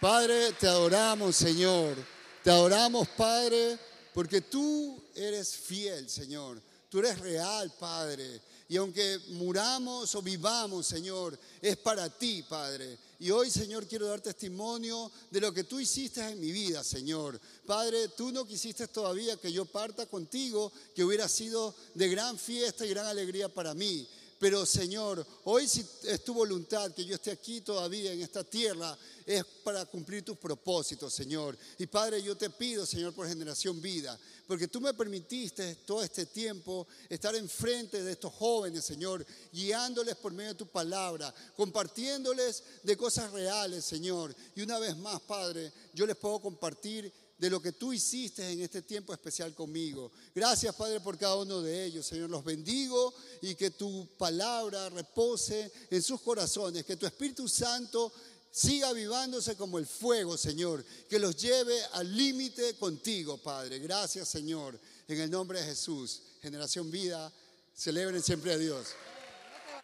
[0.00, 1.94] Padre, te adoramos, Señor.
[2.42, 3.78] Te adoramos, Padre,
[4.14, 6.58] porque tú eres fiel, Señor.
[6.88, 8.40] Tú eres real, Padre.
[8.66, 12.96] Y aunque muramos o vivamos, Señor, es para ti, Padre.
[13.18, 17.38] Y hoy, Señor, quiero dar testimonio de lo que tú hiciste en mi vida, Señor.
[17.66, 22.86] Padre, tú no quisiste todavía que yo parta contigo, que hubiera sido de gran fiesta
[22.86, 24.08] y gran alegría para mí.
[24.40, 28.96] Pero Señor, hoy si es tu voluntad que yo esté aquí todavía en esta tierra,
[29.26, 31.58] es para cumplir tus propósitos, Señor.
[31.78, 36.24] Y Padre, yo te pido, Señor, por generación vida, porque tú me permitiste todo este
[36.24, 42.96] tiempo estar enfrente de estos jóvenes, Señor, guiándoles por medio de tu palabra, compartiéndoles de
[42.96, 44.34] cosas reales, Señor.
[44.56, 48.60] Y una vez más, Padre, yo les puedo compartir de lo que tú hiciste en
[48.60, 50.12] este tiempo especial conmigo.
[50.34, 52.04] Gracias, Padre, por cada uno de ellos.
[52.04, 58.12] Señor, los bendigo y que tu palabra repose en sus corazones, que tu Espíritu Santo
[58.50, 63.78] siga avivándose como el fuego, Señor, que los lleve al límite contigo, Padre.
[63.78, 66.20] Gracias, Señor, en el nombre de Jesús.
[66.42, 67.32] Generación Vida,
[67.74, 68.88] celebren siempre a Dios.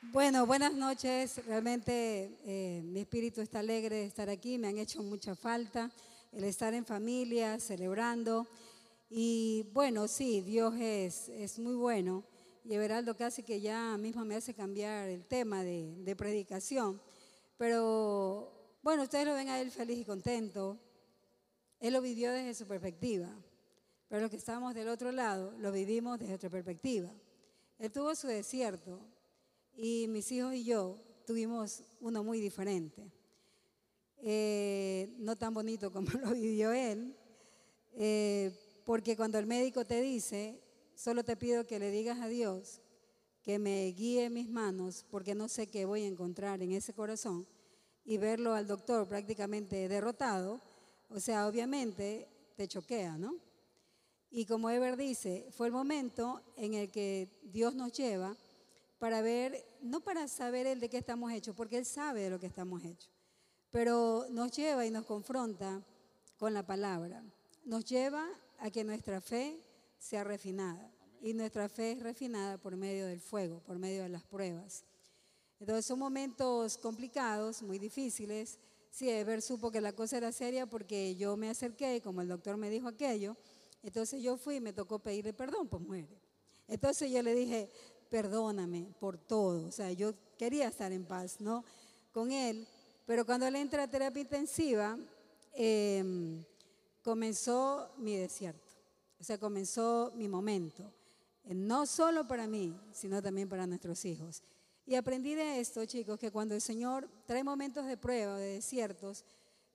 [0.03, 1.37] Bueno, buenas noches.
[1.47, 4.59] Realmente eh, mi espíritu está alegre de estar aquí.
[4.59, 5.91] Me han hecho mucha falta
[6.37, 8.47] el estar en familia, celebrando.
[9.09, 12.25] Y bueno, sí, Dios es, es muy bueno.
[12.63, 17.01] Y Everaldo casi que ya mismo me hace cambiar el tema de, de predicación.
[17.57, 20.79] Pero bueno, ustedes lo ven a él feliz y contento.
[21.81, 23.35] Él lo vivió desde su perspectiva.
[24.07, 27.11] Pero los que estamos del otro lado lo vivimos desde otra perspectiva.
[27.79, 29.01] Él tuvo su desierto
[29.75, 33.11] y mis hijos y yo tuvimos uno muy diferente.
[34.23, 37.15] Eh, no tan bonito como lo vivió él,
[37.95, 38.53] eh,
[38.85, 40.61] porque cuando el médico te dice,
[40.95, 42.81] solo te pido que le digas a Dios
[43.43, 47.47] que me guíe mis manos, porque no sé qué voy a encontrar en ese corazón,
[48.05, 50.61] y verlo al doctor prácticamente derrotado,
[51.09, 53.37] o sea, obviamente te choquea, ¿no?
[54.31, 58.37] Y como Ever dice, fue el momento en el que Dios nos lleva
[58.99, 62.41] para ver, no para saber el de qué estamos hechos, porque Él sabe de lo
[62.41, 63.11] que estamos hechos,
[63.77, 65.83] pero nos lleva y nos confronta
[66.39, 67.23] con la palabra.
[67.67, 68.27] Nos lleva
[68.59, 69.61] a que nuestra fe
[69.99, 70.91] sea refinada.
[71.21, 74.83] Y nuestra fe es refinada por medio del fuego, por medio de las pruebas.
[75.61, 78.59] Entonces son momentos complicados, muy difíciles.
[78.91, 82.57] Sí, Ever supo que la cosa era seria porque yo me acerqué, como el doctor
[82.57, 83.37] me dijo aquello,
[83.83, 86.19] entonces yo fui y me tocó pedirle perdón, pues muere.
[86.67, 87.71] Entonces yo le dije,
[88.09, 89.67] perdóname por todo.
[89.67, 91.63] O sea, yo quería estar en paz, ¿no?
[92.11, 92.67] Con él.
[93.07, 94.99] Pero cuando él entra a terapia intensiva,
[95.53, 96.45] em,
[97.03, 98.75] comenzó mi desierto.
[99.21, 100.93] O sea, comenzó mi momento.
[101.45, 104.43] Eh, no solo para mí, sino también para nuestros hijos.
[104.85, 109.25] Y aprendí de esto, chicos, que cuando el Señor trae momentos de prueba, de desiertos,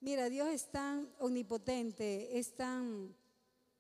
[0.02, 3.16] mira, Dios es tan omnipotente, es tan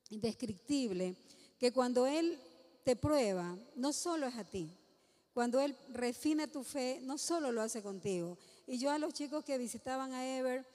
[0.09, 1.15] indescriptible,
[1.59, 2.39] que cuando Él
[2.83, 4.69] te prueba, no solo es a ti.
[5.33, 8.37] Cuando Él refina tu fe, no solo lo hace contigo,
[8.71, 10.65] y yo a los chicos que visitaban a Ever,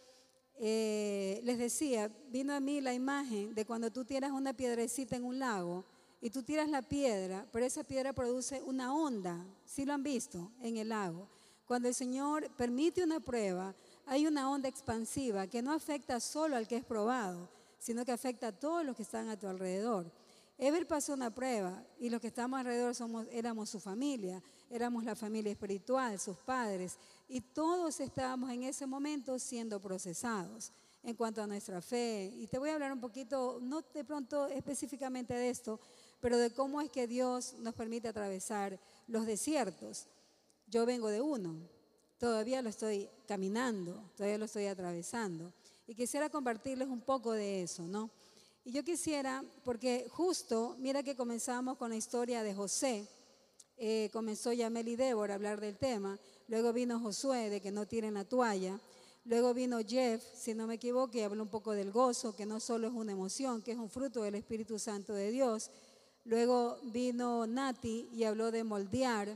[0.58, 5.24] eh, les decía, vino a mí la imagen de cuando tú tiras una piedrecita en
[5.24, 5.82] un lago
[6.20, 10.52] y tú tiras la piedra, pero esa piedra produce una onda, si lo han visto,
[10.60, 11.26] en el lago.
[11.64, 13.74] Cuando el Señor permite una prueba,
[14.04, 18.48] hay una onda expansiva que no afecta solo al que es probado, sino que afecta
[18.48, 20.12] a todos los que están a tu alrededor.
[20.58, 25.14] Ever pasó una prueba y los que estamos alrededor somos, éramos su familia, éramos la
[25.14, 26.96] familia espiritual, sus padres,
[27.28, 30.72] y todos estábamos en ese momento siendo procesados
[31.02, 32.32] en cuanto a nuestra fe.
[32.34, 35.78] Y te voy a hablar un poquito, no de pronto específicamente de esto,
[36.20, 40.06] pero de cómo es que Dios nos permite atravesar los desiertos.
[40.66, 41.54] Yo vengo de uno,
[42.18, 45.52] todavía lo estoy caminando, todavía lo estoy atravesando.
[45.86, 48.10] Y quisiera compartirles un poco de eso, ¿no?
[48.66, 53.06] Y yo quisiera, porque justo, mira que comenzamos con la historia de José,
[53.76, 56.18] eh, comenzó Yamel y Débora a hablar del tema,
[56.48, 58.80] luego vino Josué de que no tiren la toalla,
[59.24, 62.58] luego vino Jeff, si no me equivoco, y habló un poco del gozo, que no
[62.58, 65.70] solo es una emoción, que es un fruto del Espíritu Santo de Dios,
[66.24, 69.28] luego vino Nati y habló de moldear,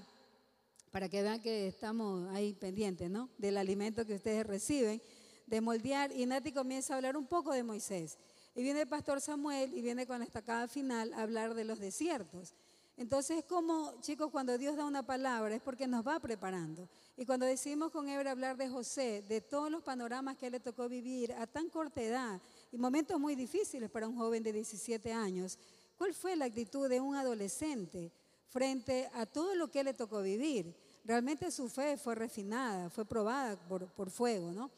[0.90, 3.28] para que vean que estamos ahí pendientes, ¿no?
[3.38, 5.00] Del alimento que ustedes reciben,
[5.46, 8.18] de moldear, y Nati comienza a hablar un poco de Moisés.
[8.60, 11.78] Y viene el pastor Samuel y viene con la estacada final a hablar de los
[11.78, 12.52] desiertos.
[12.98, 16.86] Entonces, como chicos, cuando Dios da una palabra es porque nos va preparando.
[17.16, 20.90] Y cuando decidimos con Ebra hablar de José, de todos los panoramas que le tocó
[20.90, 22.38] vivir a tan corta edad
[22.70, 25.58] y momentos muy difíciles para un joven de 17 años,
[25.96, 28.12] ¿cuál fue la actitud de un adolescente
[28.50, 30.76] frente a todo lo que le tocó vivir?
[31.06, 34.70] Realmente su fe fue refinada, fue probada por, por fuego, ¿no?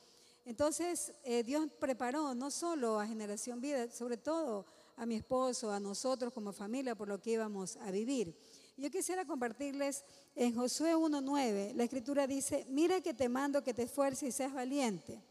[0.45, 4.67] Entonces, eh, Dios preparó no solo a Generación Vida, sobre todo
[4.97, 8.37] a mi esposo, a nosotros como familia, por lo que íbamos a vivir.
[8.77, 10.05] Yo quisiera compartirles
[10.35, 14.53] en Josué 1.9, la escritura dice, mira que te mando que te esfuerces y seas
[14.53, 15.23] valiente.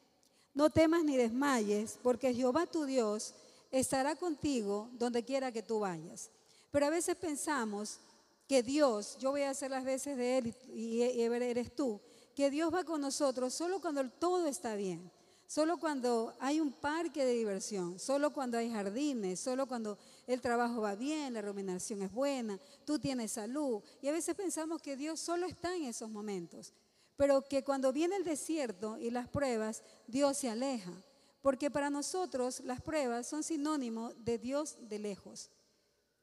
[0.54, 3.34] No temas ni desmayes, porque Jehová tu Dios
[3.72, 6.30] estará contigo donde quiera que tú vayas.
[6.72, 8.00] Pero a veces pensamos
[8.48, 12.02] que Dios, yo voy a hacer las veces de Él y, eres tú,
[12.36, 15.12] que Dios va con nosotros solo cuando todo está bien,
[15.48, 19.98] solo cuando hay un parque de diversión, solo cuando hay jardines, solo cuando
[20.28, 23.82] el trabajo va bien, la remuneración es buena, tú tienes salud.
[24.02, 26.74] Y a veces pensamos que Dios solo está en esos momentos,
[27.18, 30.94] pero que cuando viene el desierto y las pruebas, Dios se aleja.
[31.42, 35.50] Porque para nosotros las pruebas son sinónimo de Dios de lejos.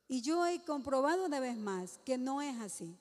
[0.06, 2.96] Y yo he comprobado una vez más que no es así.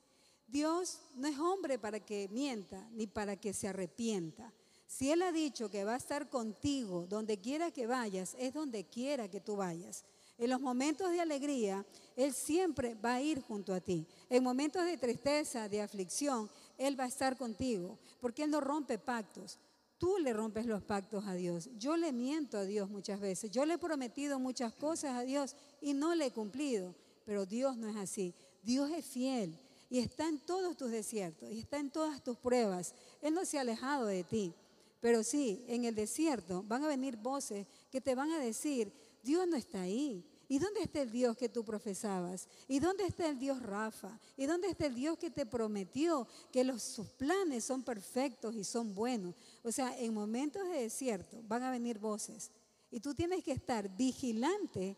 [0.47, 4.53] Dios no es hombre para que mienta ni para que se arrepienta.
[4.87, 8.85] Si Él ha dicho que va a estar contigo donde quiera que vayas, es donde
[8.85, 10.05] quiera que tú vayas.
[10.37, 11.85] En los momentos de alegría,
[12.15, 14.07] Él siempre va a ir junto a ti.
[14.29, 18.97] En momentos de tristeza, de aflicción, Él va a estar contigo, porque Él no rompe
[18.97, 19.59] pactos.
[19.97, 21.69] Tú le rompes los pactos a Dios.
[21.77, 23.51] Yo le miento a Dios muchas veces.
[23.51, 26.93] Yo le he prometido muchas cosas a Dios y no le he cumplido.
[27.25, 28.35] Pero Dios no es así.
[28.61, 29.57] Dios es fiel
[29.89, 32.93] y está en todos tus desiertos y está en todas tus pruebas.
[33.21, 34.53] Él no se ha alejado de ti.
[34.99, 38.91] Pero sí, en el desierto van a venir voces que te van a decir,
[39.23, 40.25] Dios no está ahí.
[40.49, 42.47] ¿Y dónde está el Dios que tú profesabas?
[42.67, 44.17] ¿Y dónde está el Dios Rafa?
[44.37, 48.63] ¿Y dónde está el Dios que te prometió que los, sus planes son perfectos y
[48.63, 49.35] son buenos?
[49.61, 52.49] O sea, en momentos de desierto van a venir voces
[52.89, 54.95] y tú tienes que estar vigilante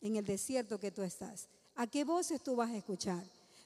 [0.00, 1.48] en el desierto que tú estás.
[1.74, 3.24] ¿A qué voces tú vas a escuchar?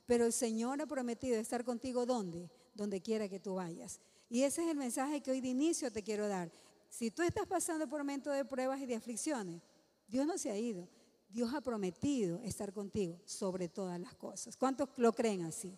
[0.09, 4.01] Pero el Señor ha prometido estar contigo donde, donde quiera que tú vayas.
[4.31, 6.51] Y ese es el mensaje que hoy de inicio te quiero dar.
[6.89, 9.61] Si tú estás pasando por momentos de pruebas y de aflicciones,
[10.07, 10.89] Dios no se ha ido.
[11.29, 14.57] Dios ha prometido estar contigo sobre todas las cosas.
[14.57, 15.77] ¿Cuántos lo creen así?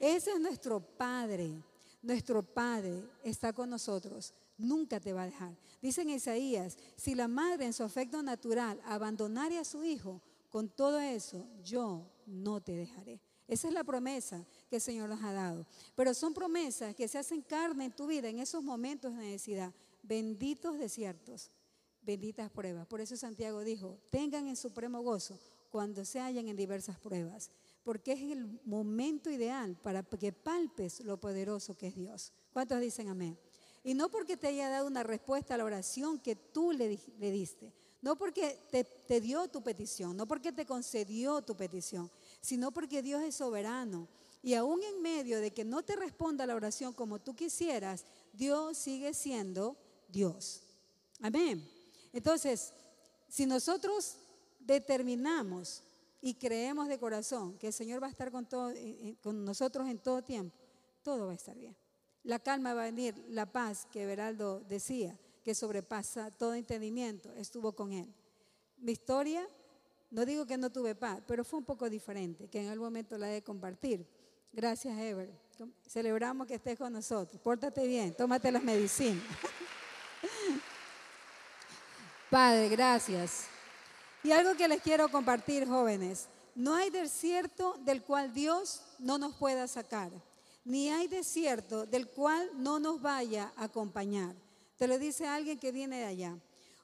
[0.00, 1.62] Ese es nuestro Padre.
[2.02, 4.34] Nuestro Padre está con nosotros.
[4.58, 5.56] Nunca te va a dejar.
[5.80, 10.68] Dice en Isaías, si la madre en su afecto natural abandonara a su hijo, con
[10.68, 13.20] todo eso yo no te dejaré.
[13.50, 15.66] Esa es la promesa que el Señor nos ha dado.
[15.94, 19.74] Pero son promesas que se hacen carne en tu vida en esos momentos de necesidad.
[20.02, 21.50] Benditos desiertos
[22.02, 22.86] benditas pruebas.
[22.86, 25.38] Por eso Santiago dijo, tengan en supremo gozo
[25.70, 27.50] cuando se hallan en diversas pruebas,
[27.84, 32.32] porque es el momento ideal para que palpes lo poderoso que es Dios.
[32.52, 33.38] ¿Cuántos dicen amén?
[33.84, 37.30] Y no porque te haya dado una respuesta a la oración que tú le, le
[37.30, 42.72] diste, no porque te, te dio tu petición, no porque te concedió tu petición, sino
[42.72, 44.08] porque Dios es soberano.
[44.42, 48.78] Y aún en medio de que no te responda la oración como tú quisieras, Dios
[48.78, 49.76] sigue siendo
[50.08, 50.62] Dios.
[51.20, 51.68] Amén.
[52.12, 52.72] Entonces,
[53.28, 54.16] si nosotros
[54.58, 55.82] determinamos
[56.22, 58.72] y creemos de corazón que el Señor va a estar con, todo,
[59.22, 60.56] con nosotros en todo tiempo,
[61.02, 61.76] todo va a estar bien.
[62.22, 67.72] La calma va a venir, la paz que Beraldo decía, que sobrepasa todo entendimiento, estuvo
[67.72, 68.12] con él.
[68.76, 69.46] Mi historia,
[70.10, 73.16] no digo que no tuve paz, pero fue un poco diferente, que en algún momento
[73.16, 74.06] la de compartir.
[74.52, 75.30] Gracias, Ever.
[75.86, 77.40] Celebramos que estés con nosotros.
[77.40, 79.22] Pórtate bien, tómate las medicinas.
[82.30, 83.46] Padre, gracias.
[84.22, 86.28] Y algo que les quiero compartir, jóvenes.
[86.54, 90.10] No hay desierto del cual Dios no nos pueda sacar,
[90.64, 94.34] ni hay desierto del cual no nos vaya a acompañar.
[94.76, 96.38] Te lo dice alguien que viene de allá.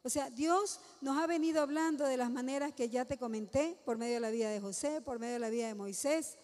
[0.07, 3.99] O sea, Dios nos ha venido hablando de las maneras que ya te comenté, por
[3.99, 6.37] medio de la vida de José, por medio de la vida de Moisés.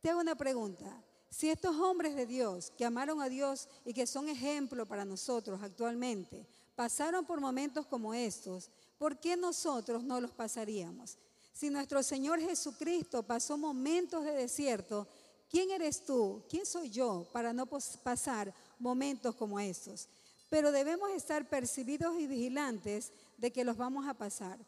[0.00, 0.86] Te hago una pregunta.
[1.28, 5.60] Si estos hombres de Dios, que amaron a Dios y que son ejemplo para nosotros
[5.62, 11.18] actualmente, pasaron por momentos como estos, ¿por qué nosotros no los pasaríamos?
[11.52, 15.06] Si nuestro Señor Jesucristo pasó momentos de desierto,
[15.50, 16.42] ¿quién eres tú?
[16.48, 20.08] ¿Quién soy yo para no pasar momentos como estos?
[20.50, 24.58] Pero debemos estar percibidos y vigilantes de que los vamos a pasar.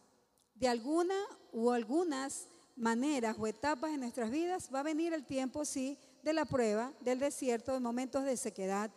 [0.54, 1.16] De alguna
[1.52, 2.46] u algunas
[2.76, 6.92] maneras o etapas en nuestras vidas va a venir el tiempo, sí, de la prueba,
[7.00, 8.90] del desierto, de momentos de sequedad.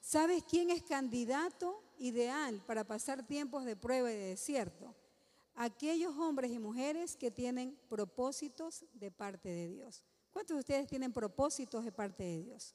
[0.00, 4.94] ¿Sabes quién es candidato ideal para pasar tiempos de prueba y de desierto?
[5.54, 10.02] Aquellos hombres y mujeres que tienen propósitos de parte de Dios.
[10.32, 12.74] ¿Cuántos de ustedes tienen propósitos de parte de Dios?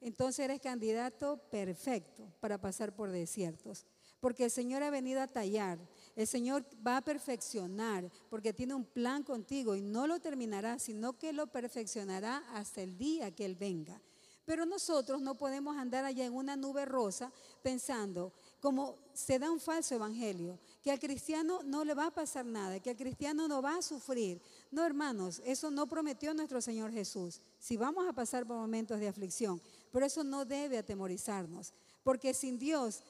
[0.00, 3.84] Entonces eres candidato perfecto para pasar por desiertos,
[4.20, 5.78] porque el Señor ha venido a tallar,
[6.14, 11.18] el Señor va a perfeccionar, porque tiene un plan contigo y no lo terminará, sino
[11.18, 14.00] que lo perfeccionará hasta el día que Él venga.
[14.48, 17.30] Pero nosotros no podemos andar allá en una nube rosa
[17.62, 22.46] pensando, como se da un falso evangelio, que al cristiano no le va a pasar
[22.46, 24.40] nada, que al cristiano no va a sufrir.
[24.70, 27.42] No, hermanos, eso no prometió nuestro Señor Jesús.
[27.58, 29.60] Si vamos a pasar por momentos de aflicción,
[29.92, 33.02] pero eso no debe atemorizarnos, porque sin Dios,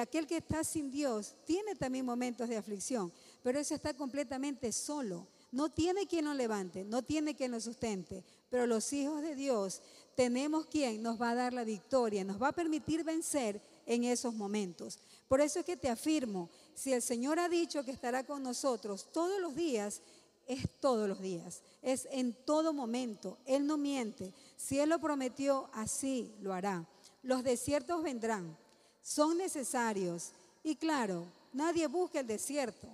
[0.00, 5.26] aquel que está sin Dios tiene también momentos de aflicción, pero eso está completamente solo.
[5.52, 9.82] No tiene quien lo levante, no tiene quien lo sustente, pero los hijos de Dios
[10.14, 14.34] tenemos quien nos va a dar la victoria, nos va a permitir vencer en esos
[14.34, 14.98] momentos.
[15.26, 19.08] Por eso es que te afirmo, si el Señor ha dicho que estará con nosotros
[19.12, 20.02] todos los días,
[20.50, 23.38] es todos los días, es en todo momento.
[23.46, 24.32] Él no miente.
[24.56, 26.84] Si Él lo prometió, así lo hará.
[27.22, 28.56] Los desiertos vendrán,
[29.00, 30.32] son necesarios.
[30.64, 32.88] Y claro, nadie busca el desierto.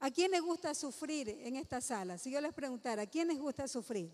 [0.00, 2.18] ¿A quién le gusta sufrir en esta sala?
[2.18, 4.10] Si yo les preguntara, ¿a quién les gusta sufrir?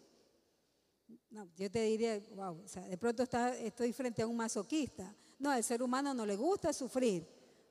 [1.30, 5.12] No, yo te diría, wow, de pronto estoy frente a un masoquista.
[5.38, 7.26] No, al ser humano no le gusta sufrir.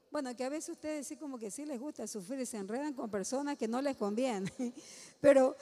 [0.10, 2.94] Bueno, que a veces ustedes sí como que sí les gusta sufrir y se enredan
[2.94, 4.52] con personas que no les conviene,
[5.22, 5.56] pero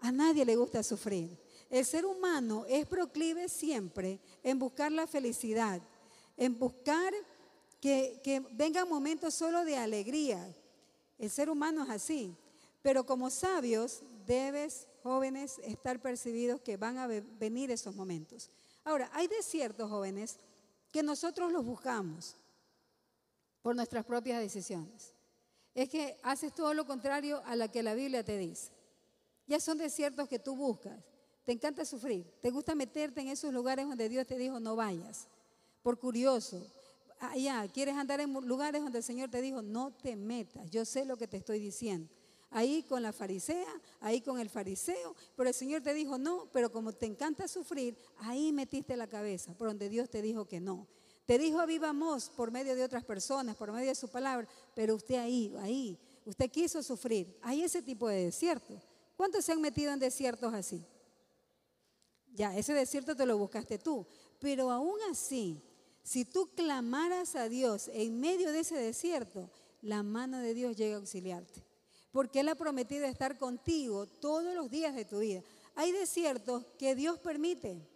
[0.00, 1.38] a nadie le gusta sufrir.
[1.68, 5.80] El ser humano es proclive siempre en buscar la felicidad,
[6.36, 7.12] en buscar
[7.80, 10.52] que, que vengan momentos solo de alegría.
[11.16, 12.34] El ser humano es así,
[12.82, 18.50] pero como sabios debes, jóvenes, estar percibidos que van a venir esos momentos.
[18.84, 20.38] Ahora, hay desiertos, jóvenes,
[20.90, 22.36] que nosotros los buscamos
[23.62, 25.14] por nuestras propias decisiones.
[25.74, 28.72] Es que haces todo lo contrario a lo que la Biblia te dice.
[29.46, 30.98] Ya son desiertos que tú buscas.
[31.44, 32.24] Te encanta sufrir.
[32.40, 35.28] Te gusta meterte en esos lugares donde Dios te dijo no vayas.
[35.82, 36.66] Por curioso.
[37.18, 40.70] Allá, quieres andar en lugares donde el Señor te dijo no te metas.
[40.70, 42.08] Yo sé lo que te estoy diciendo.
[42.50, 46.72] Ahí con la farisea, ahí con el fariseo, pero el Señor te dijo no, pero
[46.72, 50.88] como te encanta sufrir, ahí metiste la cabeza, por donde Dios te dijo que no.
[51.30, 55.14] Te dijo vivamos por medio de otras personas, por medio de su palabra, pero usted
[55.14, 57.38] ahí, ahí, usted quiso sufrir.
[57.40, 58.82] Hay ese tipo de desierto.
[59.16, 60.84] ¿Cuántos se han metido en desiertos así?
[62.34, 64.04] Ya, ese desierto te lo buscaste tú.
[64.40, 65.62] Pero aún así,
[66.02, 69.48] si tú clamaras a Dios en medio de ese desierto,
[69.82, 71.62] la mano de Dios llega a auxiliarte.
[72.10, 75.44] Porque Él ha prometido estar contigo todos los días de tu vida.
[75.76, 77.86] Hay desiertos que Dios permite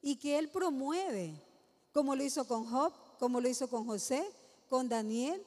[0.00, 1.46] y que Él promueve
[1.92, 4.24] como lo hizo con Job, como lo hizo con José,
[4.68, 5.42] con Daniel.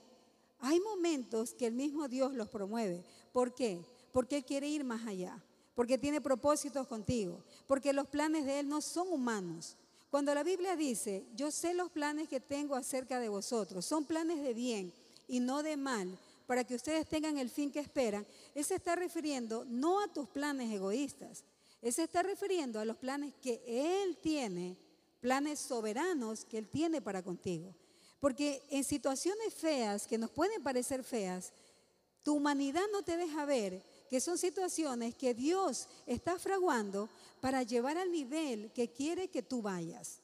[0.59, 3.03] Hay momentos que el mismo Dios los promueve.
[3.31, 3.83] ¿Por qué?
[4.11, 5.41] Porque Él quiere ir más allá,
[5.75, 9.77] porque tiene propósitos contigo, porque los planes de Él no son humanos.
[10.09, 14.43] Cuando la Biblia dice, yo sé los planes que tengo acerca de vosotros, son planes
[14.43, 14.93] de bien
[15.27, 18.97] y no de mal, para que ustedes tengan el fin que esperan, Él se está
[18.97, 21.45] refiriendo no a tus planes egoístas,
[21.81, 24.75] Él se está refiriendo a los planes que Él tiene
[25.21, 27.73] planes soberanos que Él tiene para contigo.
[28.19, 31.53] Porque en situaciones feas, que nos pueden parecer feas,
[32.23, 37.09] tu humanidad no te deja ver que son situaciones que Dios está fraguando
[37.39, 40.19] para llevar al nivel que quiere que tú vayas.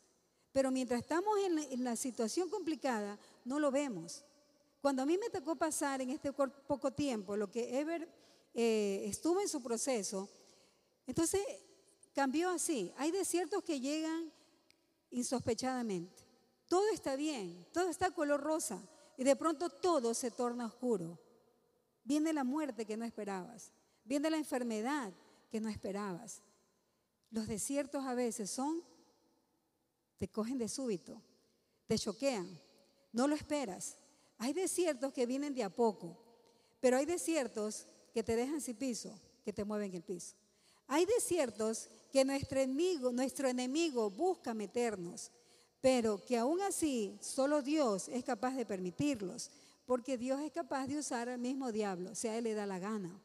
[0.51, 4.23] Pero mientras estamos en la, situación complicada, no lo vemos.
[4.81, 8.07] Cuando a mí me tocó pasar en este poco tiempo lo que Ever
[8.53, 10.29] eh, estuvo en su proceso,
[11.05, 11.41] entonces
[12.13, 12.91] cambió así.
[12.97, 14.31] Hay desiertos que llegan
[15.11, 16.23] insospechadamente.
[16.67, 18.81] Todo está bien, todo está color rosa
[19.17, 21.19] y de pronto todo se torna oscuro.
[22.03, 23.71] Viene la muerte que no esperabas,
[24.03, 25.11] viene la enfermedad
[25.49, 26.41] que no esperabas.
[27.31, 28.81] Los desiertos a veces son,
[30.17, 31.21] te cogen de súbito,
[31.87, 32.47] te choquean,
[33.11, 33.97] no lo esperas.
[34.37, 36.17] Hay desiertos que vienen de a poco,
[36.79, 40.35] pero hay desiertos que te dejan sin piso, que te mueven el piso.
[40.87, 45.31] Hay desiertos que nuestro enemigo, nuestro enemigo busca meternos,
[45.81, 49.51] pero que aún así solo Dios es capaz de permitirlos,
[49.85, 52.79] porque Dios es capaz de usar al mismo diablo, si a Él le da la
[52.79, 53.21] gana,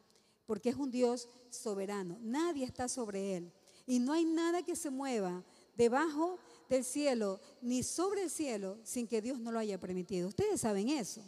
[0.47, 3.53] porque es un Dios soberano, nadie está sobre Él
[3.87, 5.43] y no hay nada que se mueva
[5.77, 10.29] debajo del cielo ni sobre el cielo sin que Dios no lo haya permitido.
[10.29, 11.23] Ustedes saben eso.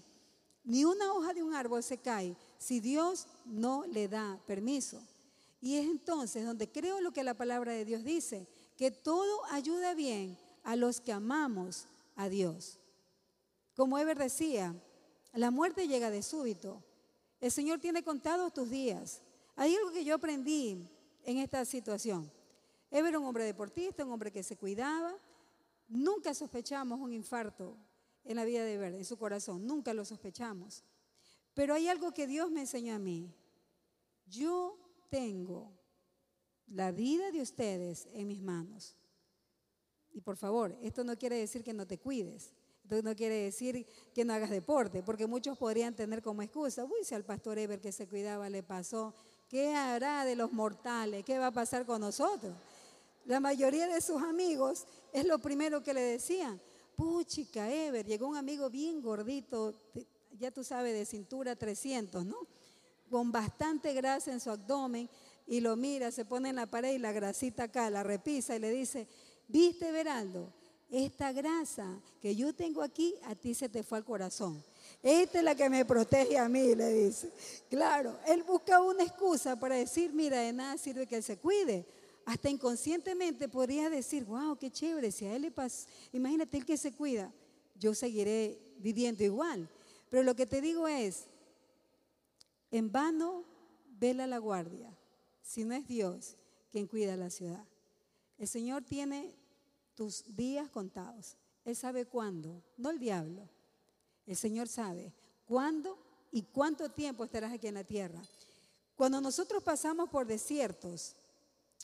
[0.64, 5.02] Ni una hoja de un árbol se cae si Dios no le da permiso.
[5.64, 9.94] Y es entonces donde creo lo que la palabra de Dios dice, que todo ayuda
[9.94, 12.78] bien a los que amamos a Dios.
[13.74, 14.74] Como Eber decía,
[15.32, 16.84] la muerte llega de súbito.
[17.40, 19.22] El Señor tiene contados tus días.
[19.56, 20.86] Hay algo que yo aprendí
[21.24, 22.30] en esta situación.
[22.90, 25.16] Eber era un hombre deportista, un hombre que se cuidaba.
[25.88, 27.74] Nunca sospechamos un infarto
[28.22, 29.66] en la vida de Eber, en su corazón.
[29.66, 30.84] Nunca lo sospechamos.
[31.54, 33.34] Pero hay algo que Dios me enseñó a mí.
[34.26, 34.83] Yo
[35.14, 35.70] tengo
[36.66, 38.96] la vida de ustedes en mis manos.
[40.12, 42.52] Y por favor, esto no quiere decir que no te cuides.
[42.82, 47.04] Esto no quiere decir que no hagas deporte, porque muchos podrían tener como excusa, uy,
[47.04, 49.14] si al pastor Ever que se cuidaba le pasó,
[49.48, 51.24] ¿qué hará de los mortales?
[51.24, 52.52] ¿Qué va a pasar con nosotros?
[53.24, 56.60] La mayoría de sus amigos es lo primero que le decían.
[56.96, 59.74] Puchica, Ever, llegó un amigo bien gordito,
[60.32, 62.48] ya tú sabes, de cintura 300, ¿no?
[63.10, 65.08] Con bastante grasa en su abdomen
[65.46, 68.58] y lo mira, se pone en la pared y la grasita acá, la repisa y
[68.58, 69.06] le dice,
[69.48, 70.52] viste, Veraldo,
[70.90, 74.62] esta grasa que yo tengo aquí, a ti se te fue al corazón.
[75.02, 77.30] Esta es la que me protege a mí, le dice.
[77.68, 81.84] Claro, él busca una excusa para decir, mira, de nada sirve que él se cuide.
[82.24, 86.78] Hasta inconscientemente podría decir, wow, qué chévere, si a él le pasa, imagínate el que
[86.78, 87.30] se cuida,
[87.78, 89.68] yo seguiré viviendo igual.
[90.08, 91.24] Pero lo que te digo es,
[92.76, 93.44] en vano
[94.00, 94.92] vela la guardia,
[95.40, 96.36] si no es Dios
[96.72, 97.64] quien cuida la ciudad.
[98.36, 99.32] El Señor tiene
[99.94, 101.36] tus días contados.
[101.64, 103.48] Él sabe cuándo, no el diablo.
[104.26, 105.12] El Señor sabe
[105.46, 105.96] cuándo
[106.32, 108.20] y cuánto tiempo estarás aquí en la tierra.
[108.96, 111.14] Cuando nosotros pasamos por desiertos,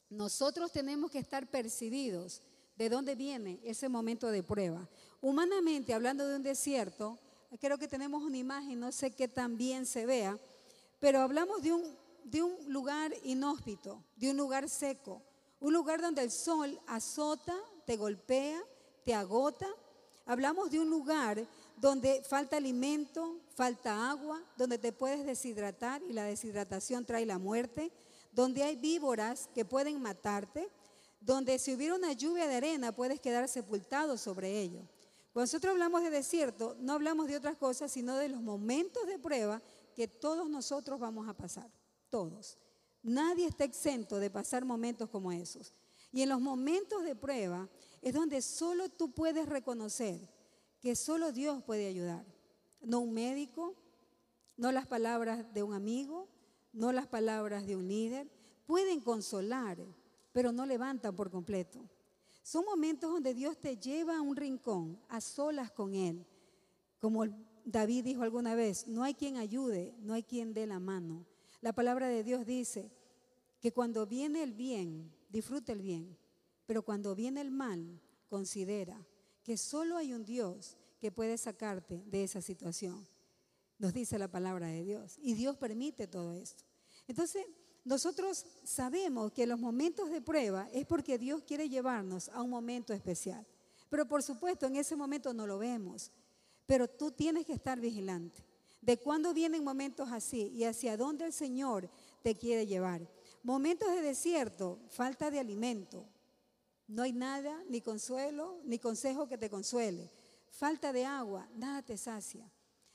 [0.09, 2.42] nosotros tenemos que estar percibidos
[2.75, 4.88] de dónde viene ese momento de prueba.
[5.20, 7.16] Humanamente, hablando de un desierto,
[7.61, 10.37] creo que tenemos una imagen, no sé qué tan bien se vea,
[11.00, 15.23] pero hablamos de un, de un lugar inhóspito, de un lugar seco,
[15.59, 18.62] un lugar donde el sol azota, te golpea,
[19.04, 19.66] te agota.
[20.26, 21.45] Hablamos de un lugar
[21.76, 27.90] donde falta alimento, falta agua, donde te puedes deshidratar y la deshidratación trae la muerte,
[28.33, 30.69] donde hay víboras que pueden matarte,
[31.21, 34.80] donde si hubiera una lluvia de arena puedes quedar sepultado sobre ello.
[35.33, 39.19] Cuando nosotros hablamos de desierto, no hablamos de otras cosas, sino de los momentos de
[39.19, 39.62] prueba
[39.94, 41.70] que todos nosotros vamos a pasar,
[42.09, 42.59] todos.
[43.02, 45.75] Nadie está exento de pasar momentos como esos.
[46.12, 47.68] Y en los momentos de prueba
[48.02, 50.28] es donde solo tú puedes reconocer
[50.80, 52.25] que solo Dios puede ayudar.
[52.80, 53.76] No un médico,
[54.57, 56.29] no las palabras de un amigo,
[56.72, 58.31] no las palabras de un líder.
[58.66, 59.79] Pueden consolar,
[60.33, 61.81] pero no levantan por completo.
[62.42, 66.26] Son momentos donde Dios te lleva a un rincón, a solas con Él.
[66.98, 67.24] Como
[67.64, 71.27] David dijo alguna vez, no hay quien ayude, no hay quien dé la mano.
[71.61, 72.90] La palabra de Dios dice
[73.61, 76.16] que cuando viene el bien, disfruta el bien,
[76.66, 79.07] pero cuando viene el mal, considera
[79.42, 83.07] que solo hay un Dios que puede sacarte de esa situación.
[83.79, 85.18] Nos dice la palabra de Dios.
[85.23, 86.64] Y Dios permite todo esto.
[87.09, 87.46] Entonces,
[87.85, 92.92] nosotros sabemos que los momentos de prueba es porque Dios quiere llevarnos a un momento
[92.92, 93.46] especial.
[93.88, 96.12] Pero por supuesto, en ese momento no lo vemos.
[96.70, 98.44] Pero tú tienes que estar vigilante
[98.80, 101.90] de cuándo vienen momentos así y hacia dónde el Señor
[102.22, 103.11] te quiere llevar.
[103.42, 106.06] Momentos de desierto, falta de alimento.
[106.87, 110.12] No hay nada, ni consuelo, ni consejo que te consuele.
[110.52, 112.48] Falta de agua, nada te sacia.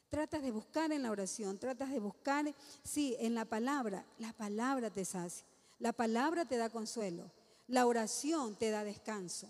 [0.07, 4.05] Tratas de buscar en la oración, tratas de buscar, sí, en la palabra.
[4.19, 5.45] La palabra te sacia.
[5.79, 7.29] La palabra te da consuelo.
[7.67, 9.49] La oración te da descanso.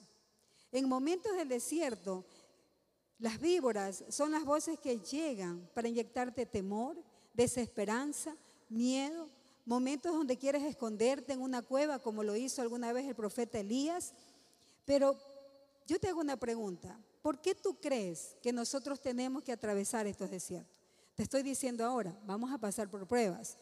[0.72, 2.26] En momentos del desierto,
[3.20, 6.98] las víboras son las voces que llegan para inyectarte temor,
[7.34, 8.36] desesperanza,
[8.70, 9.30] miedo,
[9.66, 14.14] momentos donde quieres esconderte en una cueva como lo hizo alguna vez el profeta Elías.
[14.86, 15.18] Pero
[15.88, 17.00] yo te hago una pregunta.
[17.22, 20.76] ¿Por qué tú crees que nosotros tenemos que atravesar estos desiertos?
[21.16, 23.58] Te estoy diciendo ahora, vamos a pasar por pruebas.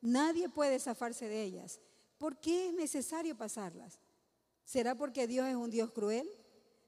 [0.00, 1.80] Nadie puede zafarse de ellas.
[2.18, 3.98] ¿Por qué es necesario pasarlas?
[4.64, 6.28] ¿Será porque Dios es un Dios cruel?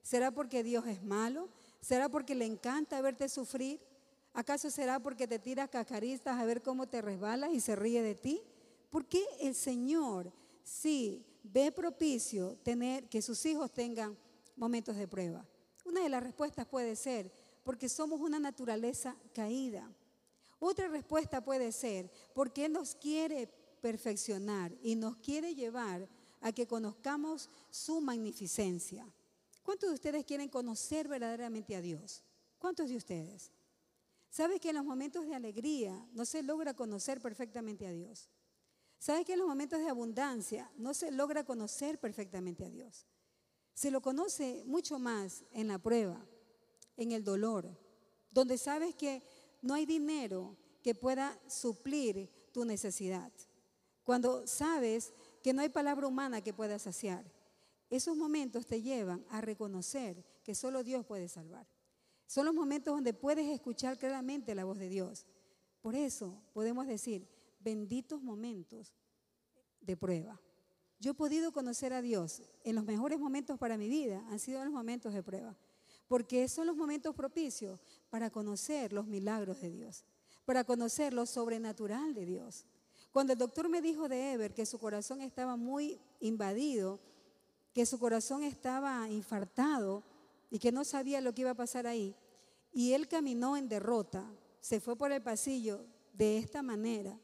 [0.02, 1.48] ¿Será porque Dios es malo?
[1.80, 3.80] ¿Será porque le encanta verte sufrir?
[4.32, 8.14] ¿Acaso será porque te tiras cacaristas a ver cómo te resbalas y se ríe de
[8.14, 8.42] ti?
[8.90, 14.16] ¿Por qué el Señor sí ve propicio tener que sus hijos tengan
[14.56, 15.46] momentos de prueba?
[15.84, 17.32] Una de las respuestas puede ser
[17.64, 19.90] porque somos una naturaleza caída.
[20.58, 23.48] Otra respuesta puede ser porque Él nos quiere
[23.80, 26.08] perfeccionar y nos quiere llevar
[26.40, 29.06] a que conozcamos su magnificencia.
[29.62, 32.22] ¿Cuántos de ustedes quieren conocer verdaderamente a Dios?
[32.58, 33.52] ¿Cuántos de ustedes?
[34.30, 38.28] ¿Sabes que en los momentos de alegría no se logra conocer perfectamente a Dios?
[38.98, 43.06] ¿Sabes que en los momentos de abundancia no se logra conocer perfectamente a Dios?
[43.74, 46.24] Se lo conoce mucho más en la prueba,
[46.96, 47.76] en el dolor,
[48.30, 49.22] donde sabes que
[49.62, 53.32] no hay dinero que pueda suplir tu necesidad.
[54.04, 57.24] Cuando sabes que no hay palabra humana que pueda saciar.
[57.90, 61.66] Esos momentos te llevan a reconocer que solo Dios puede salvar.
[62.26, 65.26] Son los momentos donde puedes escuchar claramente la voz de Dios.
[65.80, 67.26] Por eso podemos decir,
[67.58, 68.94] benditos momentos
[69.80, 70.40] de prueba.
[71.00, 74.62] yo he podido conocer a Dios en los mejores momentos para mi vida, han sido
[74.62, 75.56] los momentos de prueba,
[76.06, 80.04] porque son los momentos propicios para conocer los milagros de Dios,
[80.44, 82.66] para conocer lo sobrenatural de Dios.
[83.12, 87.00] Cuando el doctor me dijo de Ever que su corazón estaba muy invadido,
[87.80, 90.02] que su corazón estaba infartado
[90.50, 92.14] y que no sabía lo que iba a pasar ahí,
[92.74, 97.18] y él caminó en derrota, se fue por el pasillo de esta manera,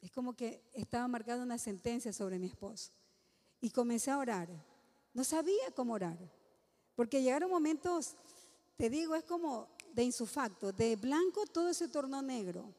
[0.00, 2.92] es como que estaba marcada una sentencia sobre mi esposo.
[3.60, 4.48] Y comencé a orar.
[5.12, 6.18] No sabía cómo orar.
[6.94, 8.14] Porque llegaron momentos,
[8.76, 10.70] te digo, es como de insufacto.
[10.70, 12.72] De blanco todo se tornó negro.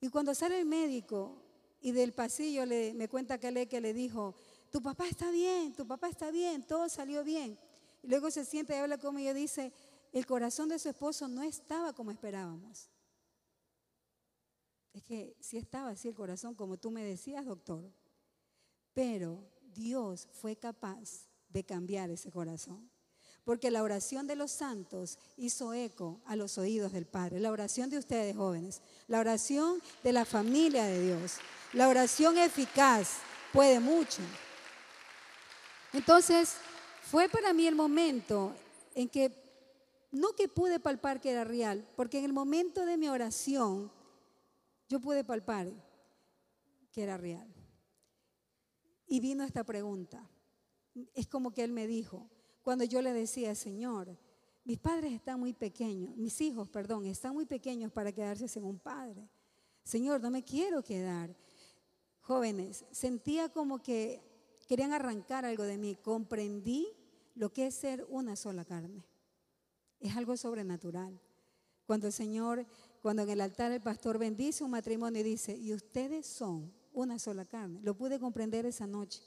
[0.00, 1.36] Y cuando sale el médico
[1.80, 4.34] y del pasillo le, me cuenta que que le dijo,
[4.70, 7.58] tu papá está bien, tu papá está bien, todo salió bien.
[8.02, 9.72] Y luego se siente y habla conmigo y dice,
[10.12, 12.90] el corazón de su esposo no estaba como esperábamos.
[14.92, 17.92] Es que sí estaba así el corazón, como tú me decías, doctor.
[18.94, 22.90] Pero Dios fue capaz de cambiar ese corazón.
[23.44, 27.40] Porque la oración de los santos hizo eco a los oídos del Padre.
[27.40, 28.82] La oración de ustedes jóvenes.
[29.06, 31.36] La oración de la familia de Dios.
[31.72, 33.18] La oración eficaz
[33.52, 34.20] puede mucho.
[35.92, 36.56] Entonces,
[37.02, 38.54] fue para mí el momento
[38.94, 39.32] en que,
[40.10, 43.90] no que pude palpar que era real, porque en el momento de mi oración,
[44.88, 45.70] yo pude palpar
[46.92, 47.46] que era real.
[49.06, 50.28] Y vino esta pregunta.
[51.14, 52.28] Es como que él me dijo,
[52.62, 54.18] cuando yo le decía, Señor,
[54.64, 58.78] mis padres están muy pequeños, mis hijos, perdón, están muy pequeños para quedarse sin un
[58.78, 59.26] padre.
[59.82, 61.34] Señor, no me quiero quedar.
[62.20, 64.27] Jóvenes, sentía como que
[64.68, 65.96] querían arrancar algo de mí.
[65.96, 66.86] Comprendí
[67.34, 69.04] lo que es ser una sola carne.
[69.98, 71.20] Es algo sobrenatural.
[71.86, 72.66] Cuando el Señor
[73.00, 77.18] cuando en el altar el pastor bendice un matrimonio y dice, y ustedes son una
[77.18, 77.80] sola carne.
[77.82, 79.22] Lo pude comprender esa noche.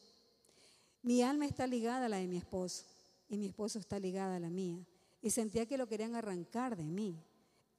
[1.01, 2.85] Mi alma está ligada a la de mi esposo
[3.29, 4.85] y mi esposo está ligada a la mía.
[5.21, 7.23] Y sentía que lo querían arrancar de mí.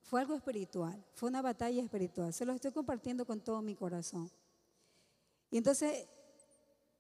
[0.00, 2.32] Fue algo espiritual, fue una batalla espiritual.
[2.32, 4.30] Se lo estoy compartiendo con todo mi corazón.
[5.50, 6.08] Y entonces,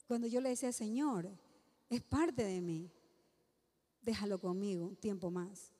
[0.06, 1.30] cuando yo le decía, Señor,
[1.88, 2.90] es parte de mí,
[4.00, 5.72] déjalo conmigo un tiempo más.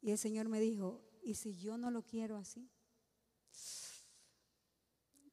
[0.00, 2.68] Y el Señor me dijo, ¿y si yo no lo quiero así?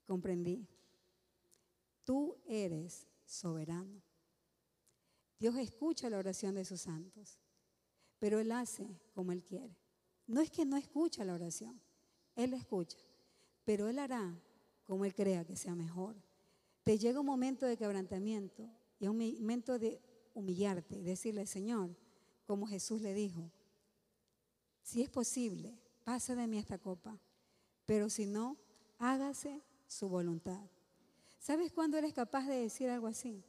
[0.05, 0.67] Comprendí.
[2.03, 4.01] Tú eres soberano.
[5.39, 7.39] Dios escucha la oración de sus santos,
[8.17, 9.77] pero Él hace como Él quiere.
[10.25, 11.79] No es que no escucha la oración,
[12.35, 12.97] Él escucha,
[13.63, 14.41] pero Él hará
[14.85, 16.15] como Él crea que sea mejor.
[16.87, 18.65] Te llega un momento de quebrantamiento
[18.97, 19.99] y un momento de
[20.33, 21.93] humillarte y decirle, Señor,
[22.45, 23.51] como Jesús le dijo,
[24.83, 27.19] si es posible, pase de mí esta copa,
[27.85, 28.55] pero si no,
[28.99, 30.63] hágase su voluntad.
[31.39, 33.43] ¿Sabes cuándo eres capaz de decir algo así?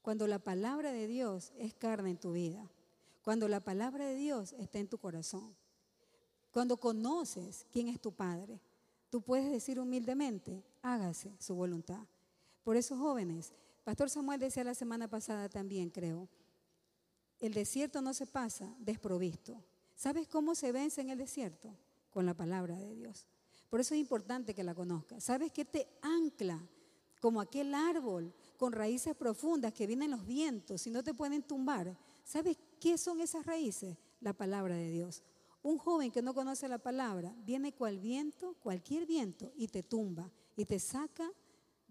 [0.00, 2.70] Cuando la palabra de Dios es carne en tu vida,
[3.24, 5.56] cuando la palabra de Dios está en tu corazón,
[6.52, 8.60] cuando conoces quién es tu Padre,
[9.10, 12.06] tú puedes decir humildemente, hágase su voluntad.
[12.64, 13.52] Por eso, jóvenes,
[13.84, 16.28] Pastor Samuel decía la semana pasada también, creo,
[17.38, 19.62] el desierto no se pasa desprovisto,
[19.94, 21.74] ¿Sabes cómo se vence en el desierto?
[22.10, 23.26] Con la palabra de Dios.
[23.70, 25.24] Por eso es importante que la conozcas.
[25.24, 26.60] ¿Sabes qué te ancla
[27.20, 31.96] como aquel árbol con raíces profundas que vienen los vientos y no te pueden tumbar?
[32.24, 33.96] ¿Sabes qué son esas raíces?
[34.20, 35.22] La palabra de Dios.
[35.62, 40.30] Un joven que no conoce la palabra viene cual viento, cualquier viento, y te tumba
[40.56, 41.30] y te saca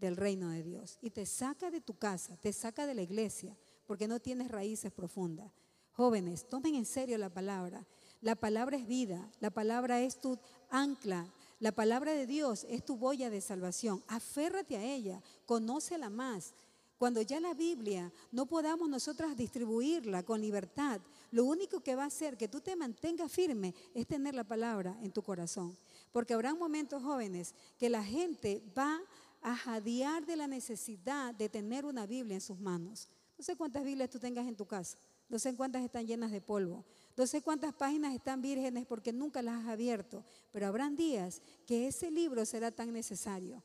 [0.03, 3.57] del reino de Dios y te saca de tu casa, te saca de la iglesia,
[3.85, 5.51] porque no tienes raíces profundas.
[5.93, 7.85] Jóvenes, tomen en serio la palabra.
[8.19, 10.37] La palabra es vida, la palabra es tu
[10.69, 11.25] ancla,
[11.59, 14.03] la palabra de Dios es tu boya de salvación.
[14.07, 16.53] Aférrate a ella, conócela más.
[16.97, 22.07] Cuando ya la Biblia no podamos nosotras distribuirla con libertad, lo único que va a
[22.07, 25.77] hacer que tú te mantengas firme es tener la palabra en tu corazón.
[26.11, 29.01] Porque habrá momentos jóvenes que la gente va
[29.43, 33.07] a jadear de la necesidad de tener una Biblia en sus manos.
[33.37, 34.97] No sé cuántas Biblias tú tengas en tu casa.
[35.27, 36.85] No sé cuántas están llenas de polvo.
[37.17, 40.23] No sé cuántas páginas están vírgenes porque nunca las has abierto.
[40.51, 43.61] Pero habrán días que ese libro será tan necesario.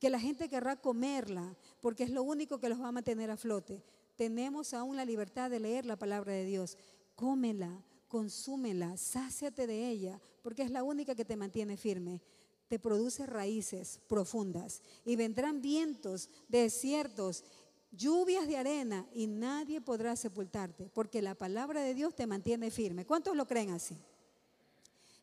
[0.00, 3.36] Que la gente querrá comerla porque es lo único que los va a mantener a
[3.36, 3.84] flote.
[4.16, 6.76] Tenemos aún la libertad de leer la palabra de Dios.
[7.14, 12.20] Cómela, consúmela, sáciate de ella porque es la única que te mantiene firme
[12.70, 17.42] te produce raíces profundas y vendrán vientos desiertos
[17.90, 23.04] lluvias de arena y nadie podrá sepultarte, porque la palabra de Dios te mantiene firme.
[23.04, 23.96] ¿Cuántos lo creen así?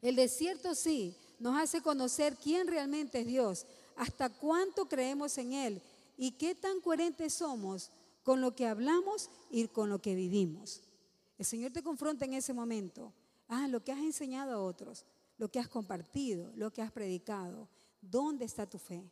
[0.01, 5.81] El desierto sí nos hace conocer quién realmente es Dios, hasta cuánto creemos en Él
[6.17, 7.91] y qué tan coherentes somos
[8.23, 10.81] con lo que hablamos y con lo que vivimos.
[11.37, 13.13] El Señor te confronta en ese momento.
[13.47, 15.05] Ah, lo que has enseñado a otros,
[15.37, 17.69] lo que has compartido, lo que has predicado.
[18.01, 19.03] ¿Dónde está tu fe?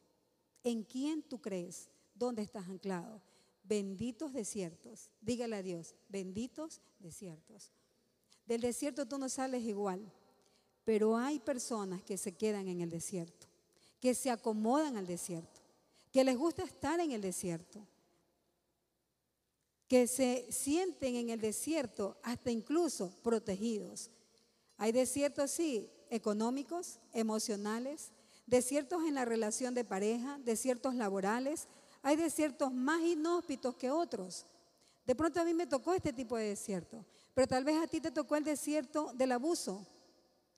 [0.63, 1.89] ¿En quién tú crees?
[2.13, 3.21] ¿Dónde estás anclado?
[3.63, 5.09] Benditos desiertos.
[5.21, 7.71] Dígale a Dios, benditos desiertos.
[8.45, 10.11] Del desierto tú no sales igual,
[10.83, 13.47] pero hay personas que se quedan en el desierto,
[13.99, 15.61] que se acomodan al desierto,
[16.11, 17.85] que les gusta estar en el desierto,
[19.87, 24.11] que se sienten en el desierto hasta incluso protegidos.
[24.77, 28.11] Hay desiertos, sí, económicos, emocionales,
[28.47, 31.67] desiertos en la relación de pareja, desiertos laborales,
[32.01, 34.45] hay desiertos más inhóspitos que otros.
[35.05, 38.01] De pronto a mí me tocó este tipo de desierto, pero tal vez a ti
[38.01, 39.85] te tocó el desierto del abuso.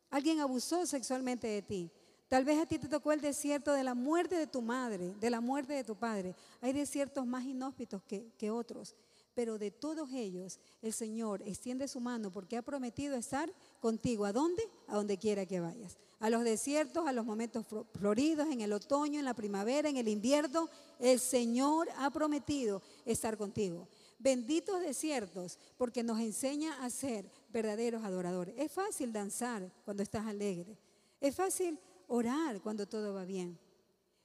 [0.10, 1.92] Alguien abusó sexualmente de ti.
[2.28, 5.30] Tal vez a ti te tocó el desierto de la muerte de tu madre, de
[5.30, 6.36] la muerte de tu padre.
[6.62, 8.96] Hay desiertos más inhóspitos que, que otros.
[9.38, 14.26] Pero de todos ellos, el Señor extiende su mano porque ha prometido estar contigo.
[14.26, 14.64] ¿A dónde?
[14.88, 15.96] A donde quiera que vayas.
[16.20, 20.08] A los desiertos, a los momentos floridos, en el otoño, en la primavera, en el
[20.08, 20.68] invierno.
[20.98, 23.88] El Señor ha prometido estar contigo.
[24.18, 28.56] Benditos desiertos porque nos enseña a ser verdaderos adoradores.
[28.58, 30.80] Es fácil danzar cuando estás alegre.
[31.22, 33.60] Es fácil orar cuando todo va bien.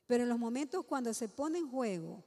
[0.07, 2.25] Pero en los momentos cuando se pone en juego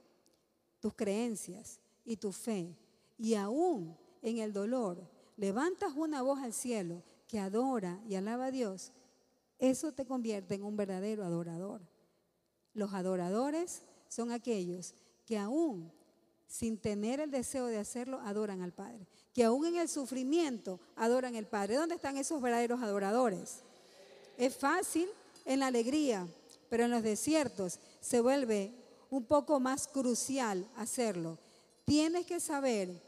[0.78, 2.74] tus creencias, y tu fe.
[3.18, 8.50] Y aún en el dolor, levantas una voz al cielo que adora y alaba a
[8.50, 8.92] Dios.
[9.58, 11.82] Eso te convierte en un verdadero adorador.
[12.72, 14.94] Los adoradores son aquellos
[15.26, 15.92] que aún
[16.46, 19.06] sin tener el deseo de hacerlo, adoran al Padre.
[19.34, 21.74] Que aún en el sufrimiento adoran al Padre.
[21.74, 23.62] ¿Dónde están esos verdaderos adoradores?
[24.36, 25.08] Es fácil
[25.44, 26.26] en la alegría,
[26.68, 28.72] pero en los desiertos se vuelve
[29.10, 31.38] un poco más crucial hacerlo.
[31.86, 33.00] Tienes que saber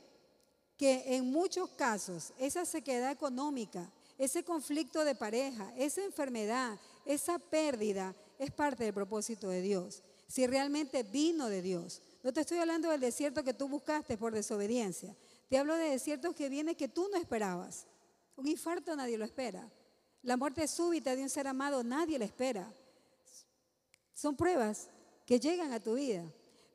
[0.77, 8.15] que en muchos casos esa sequedad económica, ese conflicto de pareja, esa enfermedad, esa pérdida
[8.39, 10.05] es parte del propósito de Dios.
[10.29, 12.01] Si realmente vino de Dios.
[12.23, 15.17] No te estoy hablando del desierto que tú buscaste por desobediencia.
[15.49, 17.87] Te hablo de desiertos que vienen que tú no esperabas.
[18.37, 19.69] Un infarto nadie lo espera.
[20.23, 22.73] La muerte súbita de un ser amado nadie la espera.
[24.15, 24.89] Son pruebas
[25.27, 26.25] que llegan a tu vida.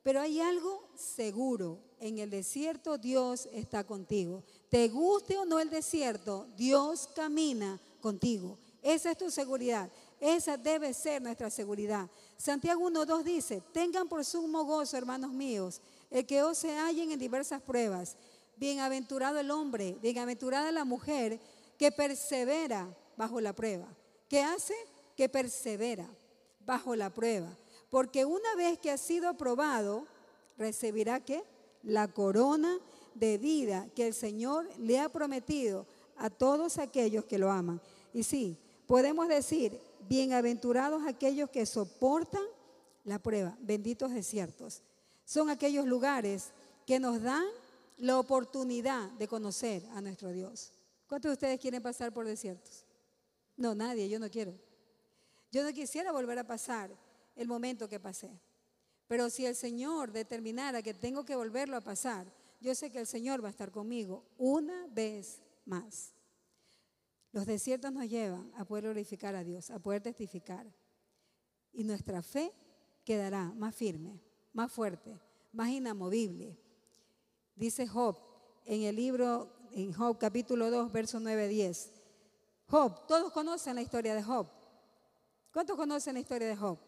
[0.04, 1.80] Pero hay algo seguro.
[1.98, 4.44] En el desierto Dios está contigo.
[4.68, 8.58] Te guste o no el desierto, Dios camina contigo.
[8.82, 9.90] Esa es tu seguridad.
[10.20, 12.08] Esa debe ser nuestra seguridad.
[12.36, 17.18] Santiago 1.2 dice, tengan por sumo gozo, hermanos míos, el que os se hallen en
[17.18, 18.18] diversas pruebas.
[18.56, 21.40] Bienaventurado el hombre, bienaventurada la mujer
[21.78, 23.88] que persevera bajo la prueba.
[24.28, 24.74] ¿Qué hace?
[25.16, 26.08] Que persevera
[26.60, 27.56] bajo la prueba.
[27.94, 30.04] Porque una vez que ha sido aprobado,
[30.58, 31.44] recibirá qué?
[31.84, 32.76] La corona
[33.14, 37.80] de vida que el Señor le ha prometido a todos aquellos que lo aman.
[38.12, 39.78] Y sí, podemos decir,
[40.08, 42.42] bienaventurados aquellos que soportan
[43.04, 44.82] la prueba, benditos desiertos.
[45.24, 46.50] Son aquellos lugares
[46.88, 47.44] que nos dan
[47.98, 50.72] la oportunidad de conocer a nuestro Dios.
[51.06, 52.84] ¿Cuántos de ustedes quieren pasar por desiertos?
[53.56, 54.52] No, nadie, yo no quiero.
[55.52, 56.90] Yo no quisiera volver a pasar
[57.36, 58.40] el momento que pasé.
[59.06, 62.26] Pero si el Señor determinara que tengo que volverlo a pasar,
[62.60, 66.14] yo sé que el Señor va a estar conmigo una vez más.
[67.32, 70.66] Los desiertos nos llevan a poder glorificar a Dios, a poder testificar.
[71.72, 72.52] Y nuestra fe
[73.04, 74.20] quedará más firme,
[74.52, 75.20] más fuerte,
[75.52, 76.56] más inamovible.
[77.56, 78.16] Dice Job
[78.64, 81.92] en el libro, en Job capítulo 2, verso 9, 10.
[82.68, 84.46] Job, todos conocen la historia de Job.
[85.52, 86.78] ¿Cuántos conocen la historia de Job?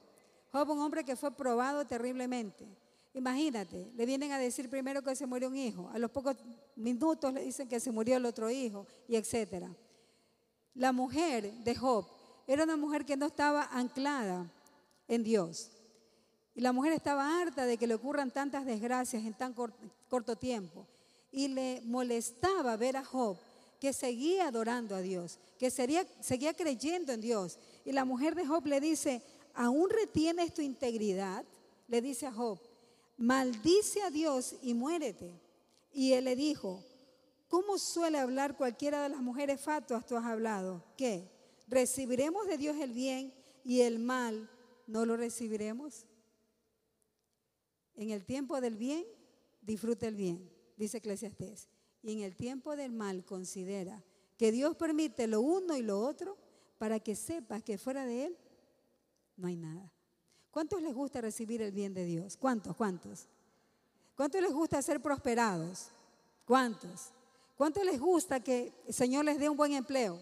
[0.56, 2.66] Job, un hombre que fue probado terriblemente.
[3.12, 6.36] Imagínate, le vienen a decir primero que se murió un hijo, a los pocos
[6.76, 9.70] minutos le dicen que se murió el otro hijo, y etcétera.
[10.74, 12.06] La mujer de Job
[12.46, 14.50] era una mujer que no estaba anclada
[15.08, 15.70] en Dios.
[16.54, 19.54] Y la mujer estaba harta de que le ocurran tantas desgracias en tan
[20.08, 20.86] corto tiempo.
[21.30, 23.36] Y le molestaba ver a Job
[23.78, 27.58] que seguía adorando a Dios, que seguía creyendo en Dios.
[27.84, 29.22] Y la mujer de Job le dice,
[29.56, 31.44] ¿aún retienes tu integridad?
[31.88, 32.60] Le dice a Job,
[33.16, 35.32] maldice a Dios y muérete.
[35.92, 36.84] Y él le dijo,
[37.48, 40.84] ¿cómo suele hablar cualquiera de las mujeres fatuas tú has hablado?
[40.96, 41.30] ¿Qué?
[41.68, 43.32] ¿Recibiremos de Dios el bien
[43.64, 44.48] y el mal
[44.86, 46.06] no lo recibiremos?
[47.94, 49.04] En el tiempo del bien,
[49.62, 51.68] disfruta el bien, dice Eclesiastés.
[52.02, 54.04] Y en el tiempo del mal, considera
[54.36, 56.36] que Dios permite lo uno y lo otro
[56.78, 58.36] para que sepas que fuera de Él
[59.36, 59.92] no hay nada.
[60.50, 62.36] ¿Cuántos les gusta recibir el bien de Dios?
[62.36, 62.74] ¿Cuántos?
[62.76, 63.26] ¿Cuántos?
[64.16, 65.88] ¿Cuántos les gusta ser prosperados?
[66.46, 67.10] ¿Cuántos?
[67.56, 70.18] ¿Cuántos les gusta que el Señor les dé un buen empleo?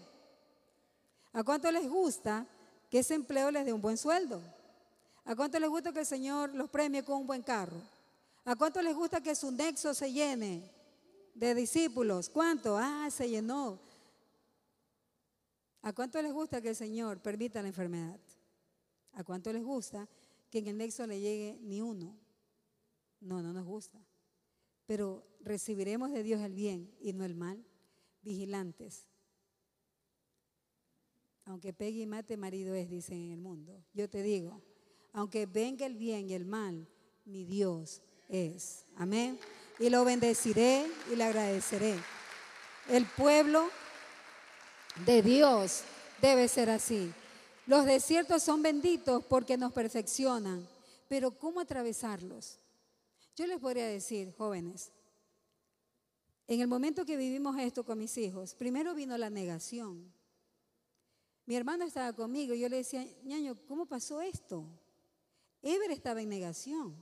[1.31, 2.45] ¿A cuántos les gusta
[2.89, 4.41] que ese empleo les dé un buen sueldo?
[5.23, 7.81] ¿A cuántos les gusta que el Señor los premie con un buen carro?
[8.43, 10.69] ¿A cuántos les gusta que su nexo se llene
[11.33, 12.29] de discípulos?
[12.29, 12.77] ¿Cuánto?
[12.77, 13.79] Ah, se llenó.
[15.81, 18.19] ¿A cuánto les gusta que el Señor permita la enfermedad?
[19.15, 20.07] ¿A cuánto les gusta
[20.49, 22.17] que en el nexo le llegue ni uno?
[23.21, 23.97] No, no nos gusta.
[24.85, 27.65] Pero recibiremos de Dios el bien y no el mal,
[28.21, 29.07] vigilantes.
[31.45, 33.83] Aunque pegue y mate, marido es, dicen en el mundo.
[33.93, 34.61] Yo te digo,
[35.13, 36.87] aunque venga el bien y el mal,
[37.23, 38.85] mi Dios es.
[38.95, 39.39] Amén.
[39.79, 41.95] Y lo bendeciré y le agradeceré.
[42.89, 43.69] El pueblo
[45.05, 45.83] de Dios
[46.21, 47.11] debe ser así.
[47.67, 50.67] Los desiertos son benditos porque nos perfeccionan,
[51.07, 52.59] pero ¿cómo atravesarlos?
[53.35, 54.91] Yo les podría decir, jóvenes,
[56.47, 60.13] en el momento que vivimos esto con mis hijos, primero vino la negación.
[61.47, 64.63] Mi hermano estaba conmigo y yo le decía, ñaño, ¿cómo pasó esto?
[65.63, 66.95] Ever estaba en negación.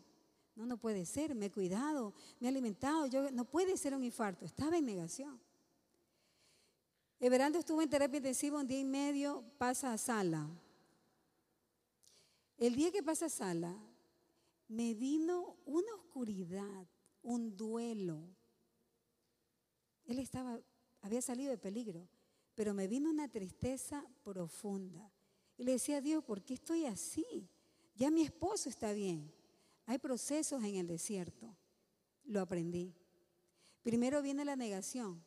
[0.55, 4.03] No, no puede ser, me he cuidado, me he alimentado, yo, no puede ser un
[4.03, 5.39] infarto, estaba en negación.
[7.23, 10.45] Everaldo estuvo en terapia intensiva un día y medio, pasa a sala.
[12.57, 13.73] El día que pasa a sala,
[14.67, 16.85] me vino una oscuridad,
[17.21, 18.27] un duelo.
[20.03, 20.59] Él estaba,
[21.01, 22.09] había salido de peligro,
[22.55, 25.09] pero me vino una tristeza profunda.
[25.57, 27.47] Y le decía a Dios, ¿por qué estoy así?
[27.95, 29.33] Ya mi esposo está bien.
[29.85, 31.55] Hay procesos en el desierto.
[32.25, 32.93] Lo aprendí.
[33.81, 35.23] Primero viene la negación,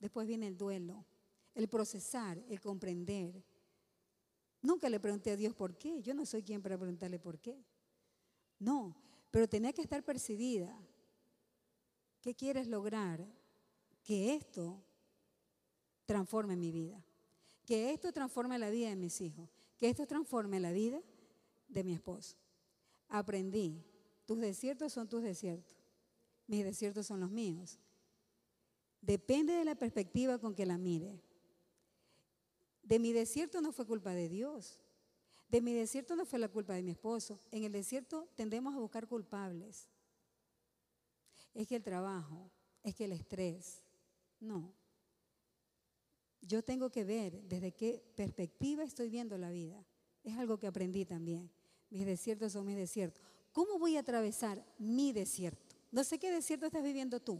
[0.00, 1.06] después viene el duelo
[1.54, 3.42] el procesar, el comprender.
[4.62, 6.02] Nunca le pregunté a Dios por qué.
[6.02, 7.64] Yo no soy quien para preguntarle por qué.
[8.58, 8.94] No,
[9.30, 10.76] pero tenía que estar percibida.
[12.20, 13.26] ¿Qué quieres lograr?
[14.02, 14.82] Que esto
[16.04, 17.02] transforme mi vida.
[17.64, 19.48] Que esto transforme la vida de mis hijos.
[19.78, 21.00] Que esto transforme la vida
[21.68, 22.36] de mi esposo.
[23.08, 23.82] Aprendí.
[24.26, 25.76] Tus desiertos son tus desiertos.
[26.46, 27.78] Mis desiertos son los míos.
[29.00, 31.22] Depende de la perspectiva con que la mire.
[32.90, 34.80] De mi desierto no fue culpa de Dios.
[35.48, 37.38] De mi desierto no fue la culpa de mi esposo.
[37.52, 39.86] En el desierto tendemos a buscar culpables.
[41.54, 42.50] Es que el trabajo,
[42.82, 43.84] es que el estrés.
[44.40, 44.74] No.
[46.42, 49.86] Yo tengo que ver desde qué perspectiva estoy viendo la vida.
[50.24, 51.48] Es algo que aprendí también.
[51.90, 53.22] Mis desiertos son mis desiertos.
[53.52, 55.76] ¿Cómo voy a atravesar mi desierto?
[55.92, 57.38] No sé qué desierto estás viviendo tú,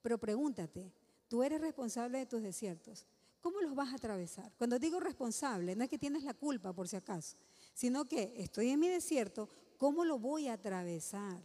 [0.00, 0.90] pero pregúntate,
[1.28, 3.06] tú eres responsable de tus desiertos.
[3.46, 4.52] ¿Cómo los vas a atravesar?
[4.58, 7.36] Cuando digo responsable, no es que tienes la culpa por si acaso,
[7.74, 11.40] sino que estoy en mi desierto, ¿cómo lo voy a atravesar?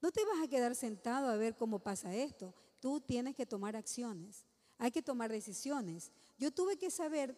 [0.00, 2.54] No te vas a quedar sentado a ver cómo pasa esto.
[2.80, 4.46] Tú tienes que tomar acciones.
[4.78, 6.10] Hay que tomar decisiones.
[6.38, 7.36] Yo tuve que saber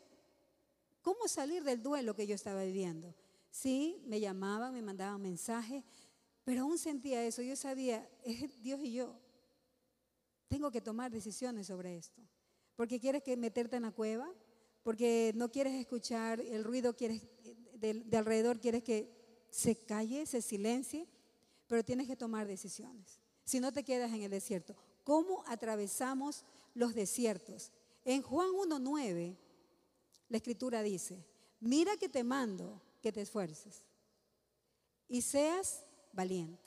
[1.03, 3.17] cómo salir del duelo que yo estaba viviendo.
[3.51, 5.83] Sí, me llamaban, me mandaban mensajes,
[6.45, 7.43] pero aún sentía eso.
[7.43, 9.19] Yo sabía, es Dios y yo.
[10.47, 12.23] Tengo que tomar decisiones sobre esto
[12.77, 14.31] porque quieres que meterte en la cueva,
[14.83, 17.23] porque no quieres escuchar el ruido quieres,
[17.75, 19.11] de, de alrededor, quieres que
[19.51, 21.09] se calle, se silencie,
[21.67, 23.19] pero tienes que tomar decisiones.
[23.45, 27.73] Si no te quedas en el desierto, ¿cómo atravesamos los desiertos?
[28.05, 29.37] En Juan 1.9,
[30.29, 31.25] la escritura dice,
[31.61, 33.83] mira que te mando que te esfuerces
[35.09, 36.63] y seas valiente.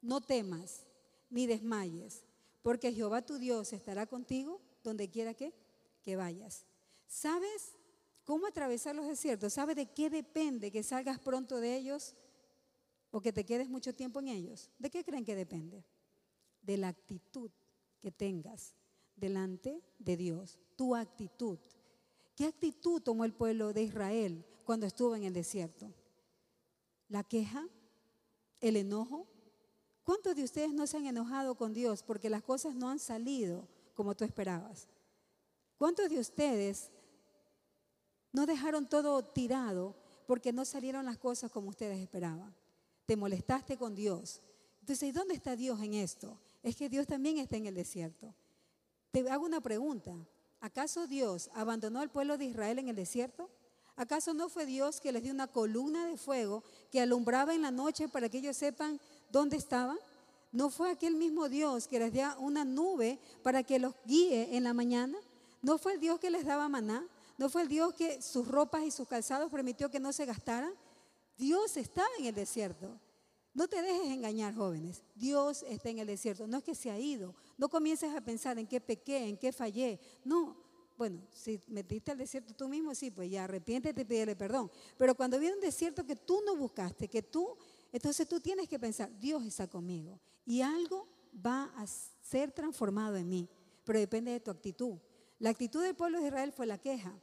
[0.00, 0.86] No temas
[1.30, 2.24] ni desmayes,
[2.62, 5.52] porque Jehová tu Dios estará contigo donde quiera que,
[6.02, 6.64] que vayas.
[7.06, 7.74] ¿Sabes
[8.24, 9.54] cómo atravesar los desiertos?
[9.54, 12.14] ¿Sabes de qué depende que salgas pronto de ellos
[13.10, 14.70] o que te quedes mucho tiempo en ellos?
[14.78, 15.84] ¿De qué creen que depende?
[16.62, 17.50] De la actitud
[18.00, 18.74] que tengas
[19.16, 21.58] delante de Dios, tu actitud.
[22.36, 25.92] ¿Qué actitud tomó el pueblo de Israel cuando estuvo en el desierto?
[27.08, 27.66] ¿La queja?
[28.60, 29.26] ¿El enojo?
[30.02, 33.68] ¿Cuántos de ustedes no se han enojado con Dios porque las cosas no han salido
[33.94, 34.86] como tú esperabas.
[35.78, 36.90] ¿Cuántos de ustedes
[38.32, 39.94] no dejaron todo tirado
[40.26, 42.54] porque no salieron las cosas como ustedes esperaban?
[43.06, 44.40] Te molestaste con Dios.
[44.80, 46.38] Entonces, ¿y dónde está Dios en esto?
[46.62, 48.34] Es que Dios también está en el desierto.
[49.10, 50.14] Te hago una pregunta.
[50.60, 53.50] ¿Acaso Dios abandonó al pueblo de Israel en el desierto?
[53.96, 57.70] ¿Acaso no fue Dios que les dio una columna de fuego que alumbraba en la
[57.70, 59.98] noche para que ellos sepan dónde estaban?
[60.54, 64.62] ¿No fue aquel mismo Dios que les dio una nube para que los guíe en
[64.62, 65.18] la mañana?
[65.60, 67.04] ¿No fue el Dios que les daba maná?
[67.36, 70.72] ¿No fue el Dios que sus ropas y sus calzados permitió que no se gastaran?
[71.36, 73.00] Dios está en el desierto.
[73.52, 75.02] No te dejes engañar, jóvenes.
[75.16, 76.46] Dios está en el desierto.
[76.46, 77.34] No es que se ha ido.
[77.58, 79.98] No comiences a pensar en qué pequé, en qué fallé.
[80.22, 80.56] No.
[80.96, 84.70] Bueno, si metiste al desierto tú mismo, sí, pues ya arrepiéntete y pídele perdón.
[84.96, 87.56] Pero cuando viene un desierto que tú no buscaste, que tú,
[87.94, 93.28] entonces tú tienes que pensar, Dios está conmigo y algo va a ser transformado en
[93.28, 93.48] mí.
[93.84, 94.98] Pero depende de tu actitud.
[95.38, 97.14] La actitud del pueblo de Israel fue la queja.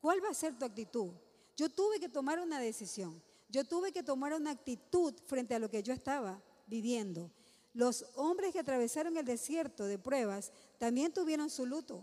[0.00, 1.12] ¿Cuál va a ser tu actitud?
[1.56, 3.22] Yo tuve que tomar una decisión.
[3.48, 7.30] Yo tuve que tomar una actitud frente a lo que yo estaba viviendo.
[7.72, 12.02] Los hombres que atravesaron el desierto de pruebas también tuvieron su luto.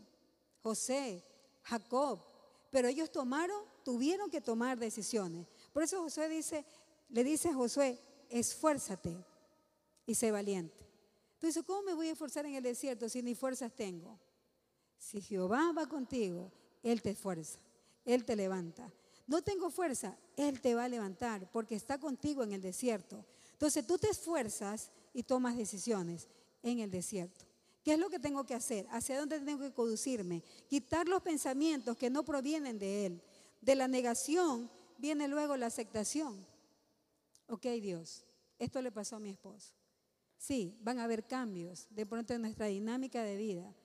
[0.62, 1.26] José,
[1.64, 2.22] Jacob,
[2.72, 5.46] pero ellos tomaron, tuvieron que tomar decisiones.
[5.74, 6.66] Por eso Josué dice,
[7.10, 8.00] le dice a Josué,
[8.30, 9.16] esfuérzate
[10.06, 10.86] y sé valiente.
[11.36, 14.18] Entonces, ¿cómo me voy a esforzar en el desierto si ni fuerzas tengo?
[14.98, 16.52] Si Jehová va contigo,
[16.82, 17.60] Él te esfuerza,
[18.06, 18.92] Él te levanta.
[19.28, 23.26] No tengo fuerza, Él te va a levantar porque está contigo en el desierto.
[23.52, 26.28] Entonces tú te esfuerzas y tomas decisiones
[26.62, 27.46] en el desierto.
[27.84, 28.88] ¿Qué es lo que tengo que hacer?
[28.92, 30.42] ¿Hacia dónde tengo que conducirme?
[30.70, 33.22] Quitar los pensamientos que no provienen de Él.
[33.60, 36.46] De la negación viene luego la aceptación.
[37.48, 38.26] Ok, Dios,
[38.58, 39.74] esto le pasó a mi esposo.
[40.38, 43.76] Sí, van a haber cambios de pronto en nuestra dinámica de vida.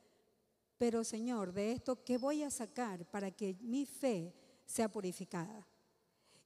[0.77, 4.33] Pero Señor, de esto, ¿qué voy a sacar para que mi fe
[4.65, 5.67] sea purificada?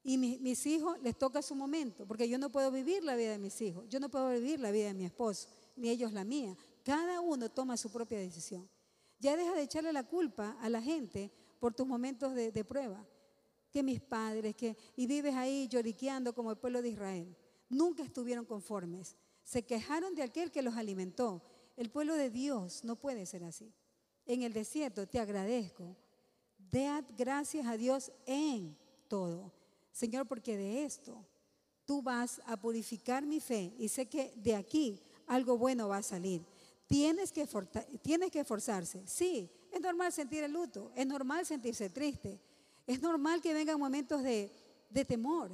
[0.04, 3.38] Y mis hijos les toca su momento, porque yo no puedo vivir la vida de
[3.38, 6.56] mis hijos, yo no puedo vivir la vida de mi esposo, ni ellos la mía.
[6.82, 8.68] Cada uno toma su propia decisión.
[9.20, 13.06] Ya deja de echarle la culpa a la gente por tus momentos de, de prueba.
[13.72, 17.36] Que mis padres, que, y vives ahí lloriqueando como el pueblo de Israel.
[17.68, 19.16] Nunca estuvieron conformes.
[19.42, 21.42] Se quejaron de aquel que los alimentó.
[21.76, 23.72] El pueblo de Dios no puede ser así.
[24.26, 25.96] En el desierto te agradezco.
[26.58, 28.76] Dad gracias a Dios en
[29.08, 29.52] todo.
[29.90, 31.24] Señor, porque de esto
[31.84, 36.02] tú vas a purificar mi fe y sé que de aquí algo bueno va a
[36.02, 36.44] salir.
[36.86, 37.46] Tienes que,
[38.02, 39.02] tienes que esforzarse.
[39.06, 42.40] Sí, es normal sentir el luto, es normal sentirse triste,
[42.86, 44.50] es normal que vengan momentos de,
[45.06, 45.52] temor.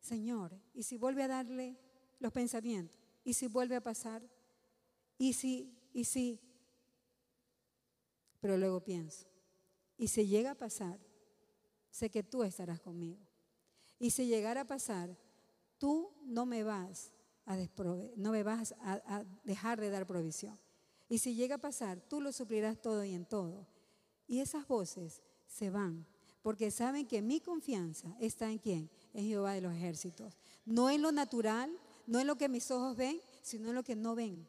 [0.00, 1.76] Señor, ¿y si vuelve a darle
[2.20, 2.96] los pensamientos?
[3.24, 4.22] ¿Y si vuelve a pasar?
[5.16, 6.40] ¿Y si, y si?
[8.40, 9.26] Pero luego pienso,
[9.96, 11.00] ¿y si llega a pasar?
[11.94, 13.20] sé que tú estarás conmigo.
[14.00, 15.16] Y si llegara a pasar,
[15.78, 17.12] tú no me vas
[17.46, 17.56] a,
[18.16, 20.58] no me vas a, dejar de dar provisión.
[21.08, 23.68] Y si llega a pasar, tú lo suplirás todo y en todo.
[24.26, 25.22] Y esas voces
[25.54, 26.04] se van,
[26.42, 28.90] porque saben que mi confianza está en quién?
[29.12, 30.36] En Jehová de los ejércitos.
[30.66, 31.70] No en lo natural,
[32.06, 34.48] no en lo que mis ojos ven, sino en lo que no ven.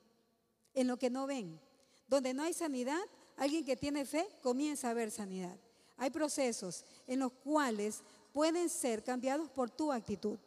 [0.74, 1.60] En lo que no ven.
[2.08, 3.02] Donde no hay sanidad,
[3.38, 5.58] alguien que tiene fe comienza a ver sanidad.
[5.98, 8.02] Hay procesos en los cuales
[8.34, 10.38] pueden ser cambiados por tu actitud.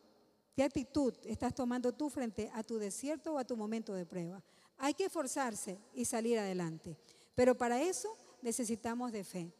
[0.57, 4.43] ¿Qué actitud estás tomando tú frente a tu desierto o a tu momento de prueba?
[4.77, 6.97] Hay que esforzarse y salir adelante.
[7.37, 9.53] Pero para eso necesitamos de fe.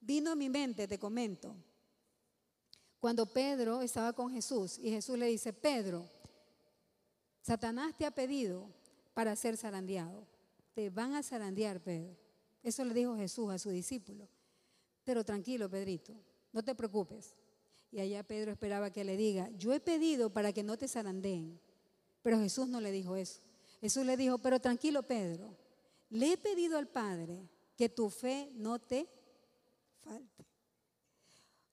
[0.00, 1.54] Vino a mi mente, te comento,
[3.00, 6.08] cuando Pedro estaba con Jesús y Jesús le dice, Pedro,
[7.40, 8.68] Satanás te ha pedido
[9.14, 10.26] para ser zarandeado.
[10.74, 12.14] Te van a zarandear, Pedro.
[12.62, 14.28] Eso le dijo Jesús a su discípulo.
[15.02, 16.14] Pero tranquilo, Pedrito,
[16.52, 17.34] no te preocupes.
[17.90, 21.58] Y allá Pedro esperaba que le diga, yo he pedido para que no te zarandeen.
[22.22, 23.40] Pero Jesús no le dijo eso.
[23.80, 25.56] Jesús le dijo, pero tranquilo, Pedro,
[26.10, 29.08] le he pedido al Padre que tu fe no te
[30.02, 30.46] falte.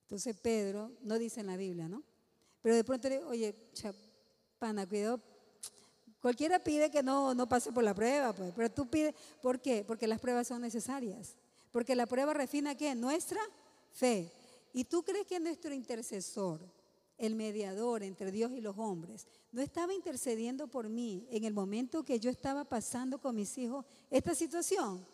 [0.02, 2.02] Entonces Pedro, no dice en la Biblia, ¿no?
[2.62, 3.54] Pero de pronto le oye,
[4.58, 5.20] pana, cuidado.
[6.20, 9.84] Cualquiera pide que no, no pase por la prueba, pues, pero tú pides, ¿por qué?
[9.86, 11.36] Porque las pruebas son necesarias.
[11.70, 12.94] Porque la prueba refina qué?
[12.94, 13.40] Nuestra
[13.92, 14.32] fe.
[14.72, 16.60] ¿Y tú crees que nuestro intercesor,
[17.18, 22.04] el mediador entre Dios y los hombres, no estaba intercediendo por mí en el momento
[22.04, 25.04] que yo estaba pasando con mis hijos esta situación?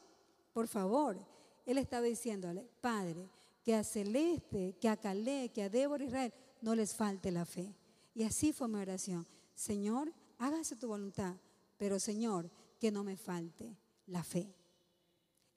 [0.52, 1.18] Por favor,
[1.66, 3.28] él estaba diciéndole, Padre,
[3.62, 7.74] que a Celeste, que a Calé, que a Débora Israel no les falte la fe.
[8.14, 9.26] Y así fue mi oración.
[9.54, 11.36] Señor, hágase tu voluntad,
[11.76, 14.54] pero Señor, que no me falte la fe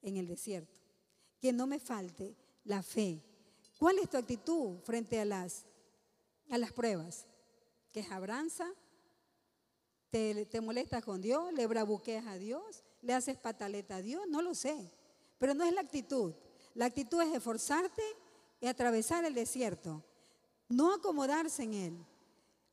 [0.01, 0.87] en el desierto
[1.39, 3.21] que no me falte la fe.
[3.79, 5.65] ¿Cuál es tu actitud frente a las,
[6.49, 7.25] a las pruebas?
[7.91, 8.67] ¿Quejabranza?
[10.09, 11.53] ¿Te, ¿Te molestas con Dios?
[11.53, 12.83] ¿Le bravuqueas a Dios?
[13.01, 14.25] ¿Le haces pataleta a Dios?
[14.27, 14.91] No lo sé.
[15.37, 16.33] Pero no es la actitud.
[16.73, 18.03] La actitud es esforzarte
[18.59, 20.03] y atravesar el desierto.
[20.69, 22.05] No acomodarse en él.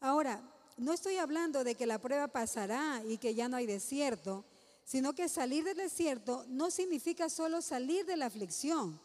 [0.01, 0.43] Ahora,
[0.77, 4.45] no estoy hablando de que la prueba pasará y que ya no hay desierto,
[4.85, 9.01] sino que salir del desierto no significa solo salir de la aflicción.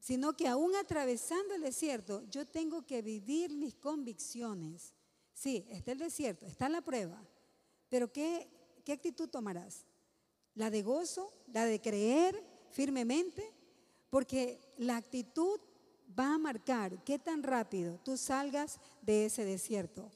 [0.00, 4.94] sino que aún atravesando el desierto, yo tengo que vivir mis convicciones.
[5.32, 7.22] Sí, está el desierto, está la prueba,
[7.88, 8.50] pero ¿qué,
[8.84, 9.86] qué actitud tomarás?
[10.54, 11.32] ¿La de gozo?
[11.52, 13.52] ¿La de creer firmemente?
[14.10, 15.60] Porque la actitud
[16.18, 20.10] va a marcar qué tan rápido tú salgas de ese desierto.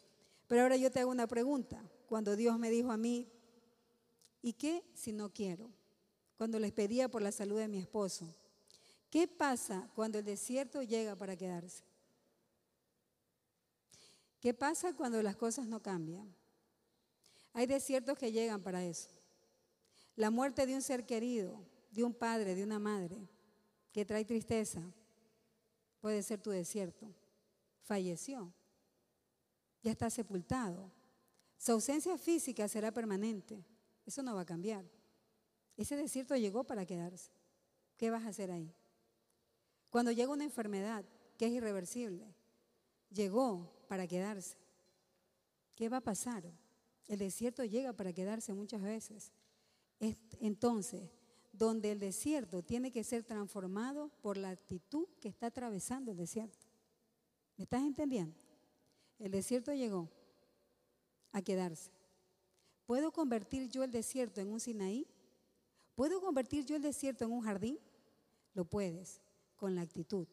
[0.46, 1.82] Pero ahora yo te hago una pregunta.
[2.06, 3.28] Cuando Dios me dijo a mí,
[4.42, 5.70] ¿y qué si no quiero?
[6.36, 8.34] Cuando les pedía por la salud de mi esposo.
[9.10, 11.82] ¿Qué pasa cuando el desierto llega para quedarse?
[14.40, 16.32] ¿Qué pasa cuando las cosas no cambian?
[17.54, 19.15] Hay desiertos que llegan para eso.
[20.16, 23.28] La muerte de un ser querido, de un padre, de una madre,
[23.92, 24.82] que trae tristeza,
[26.00, 27.14] puede ser tu desierto.
[27.82, 28.52] Falleció,
[29.82, 30.90] ya está sepultado.
[31.58, 33.64] Su ausencia física será permanente.
[34.04, 34.84] Eso no va a cambiar.
[35.76, 37.30] Ese desierto llegó para quedarse.
[37.96, 38.74] ¿Qué vas a hacer ahí?
[39.90, 41.04] Cuando llega una enfermedad
[41.36, 42.26] que es irreversible,
[43.10, 44.56] llegó para quedarse.
[45.74, 46.44] ¿Qué va a pasar?
[47.06, 49.32] El desierto llega para quedarse muchas veces.
[49.98, 51.10] Entonces,
[51.52, 56.66] donde el desierto tiene que ser transformado por la actitud que está atravesando el desierto.
[57.56, 58.36] ¿Me estás entendiendo?
[59.18, 60.10] El desierto llegó
[61.32, 61.90] a quedarse.
[62.84, 65.06] ¿Puedo convertir yo el desierto en un Sinaí?
[65.94, 67.78] ¿Puedo convertir yo el desierto en un jardín?
[68.52, 69.22] Lo puedes
[69.56, 70.26] con la actitud.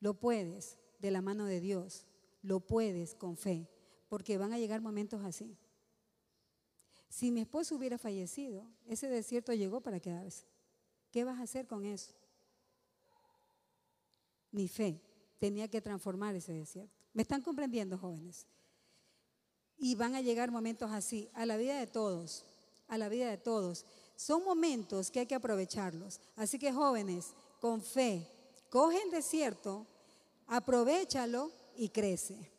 [0.00, 2.06] Lo puedes de la mano de Dios.
[2.42, 3.68] Lo puedes con fe,
[4.08, 5.56] porque van a llegar momentos así.
[7.12, 10.46] Si mi esposo hubiera fallecido, ese desierto llegó para quedarse.
[11.10, 12.14] ¿Qué vas a hacer con eso?
[14.50, 14.98] Mi fe
[15.38, 16.96] tenía que transformar ese desierto.
[17.12, 18.46] ¿Me están comprendiendo, jóvenes?
[19.76, 22.46] Y van a llegar momentos así, a la vida de todos,
[22.88, 23.84] a la vida de todos.
[24.16, 26.18] Son momentos que hay que aprovecharlos.
[26.34, 28.26] Así que jóvenes, con fe,
[28.70, 29.86] coge el desierto,
[30.46, 32.50] aprovechalo y crece.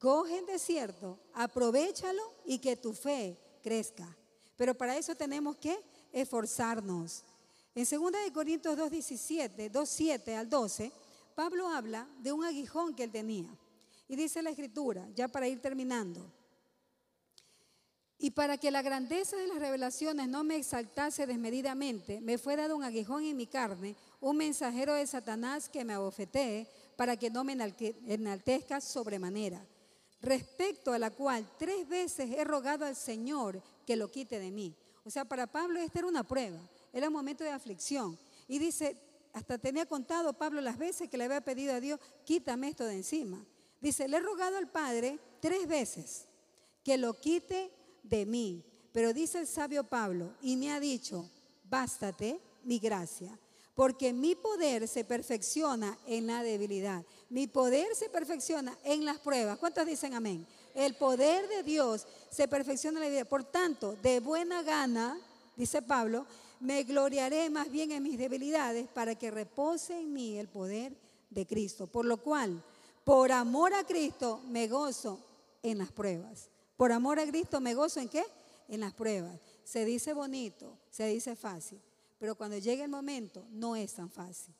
[0.00, 4.06] Coge el desierto, aprovechalo y que tu fe crezca.
[4.56, 5.76] Pero para eso tenemos que
[6.12, 7.24] esforzarnos.
[7.74, 10.92] En 2 Corintios 2.17, 2.7 al 12,
[11.34, 13.48] Pablo habla de un aguijón que él tenía.
[14.06, 16.30] Y dice la escritura, ya para ir terminando,
[18.18, 22.76] y para que la grandeza de las revelaciones no me exaltase desmedidamente, me fue dado
[22.76, 27.44] un aguijón en mi carne, un mensajero de Satanás que me abofetee para que no
[27.44, 29.66] me enaltezca sobremanera,
[30.24, 34.74] respecto a la cual tres veces he rogado al Señor que lo quite de mí.
[35.04, 36.60] O sea, para Pablo esta era una prueba,
[36.92, 38.18] era un momento de aflicción.
[38.48, 38.96] Y dice,
[39.32, 42.94] hasta tenía contado Pablo las veces que le había pedido a Dios, quítame esto de
[42.94, 43.44] encima.
[43.80, 46.26] Dice, le he rogado al Padre tres veces
[46.82, 47.70] que lo quite
[48.02, 48.64] de mí.
[48.92, 51.28] Pero dice el sabio Pablo, y me ha dicho,
[51.64, 53.36] bástate mi gracia,
[53.74, 57.04] porque mi poder se perfecciona en la debilidad.
[57.28, 59.58] Mi poder se perfecciona en las pruebas.
[59.58, 60.46] ¿Cuántos dicen amén?
[60.74, 63.24] El poder de Dios se perfecciona en la vida.
[63.24, 65.18] Por tanto, de buena gana,
[65.56, 66.26] dice Pablo,
[66.60, 70.96] me gloriaré más bien en mis debilidades para que repose en mí el poder
[71.30, 71.88] de Cristo.
[71.88, 72.62] Por lo cual,
[73.02, 75.18] por amor a Cristo, me gozo
[75.62, 76.48] en las pruebas.
[76.76, 78.24] Por amor a Cristo, me gozo en qué?
[78.68, 79.38] En las pruebas.
[79.64, 81.80] Se dice bonito, se dice fácil.
[82.18, 84.54] Pero cuando llega el momento, no es tan fácil.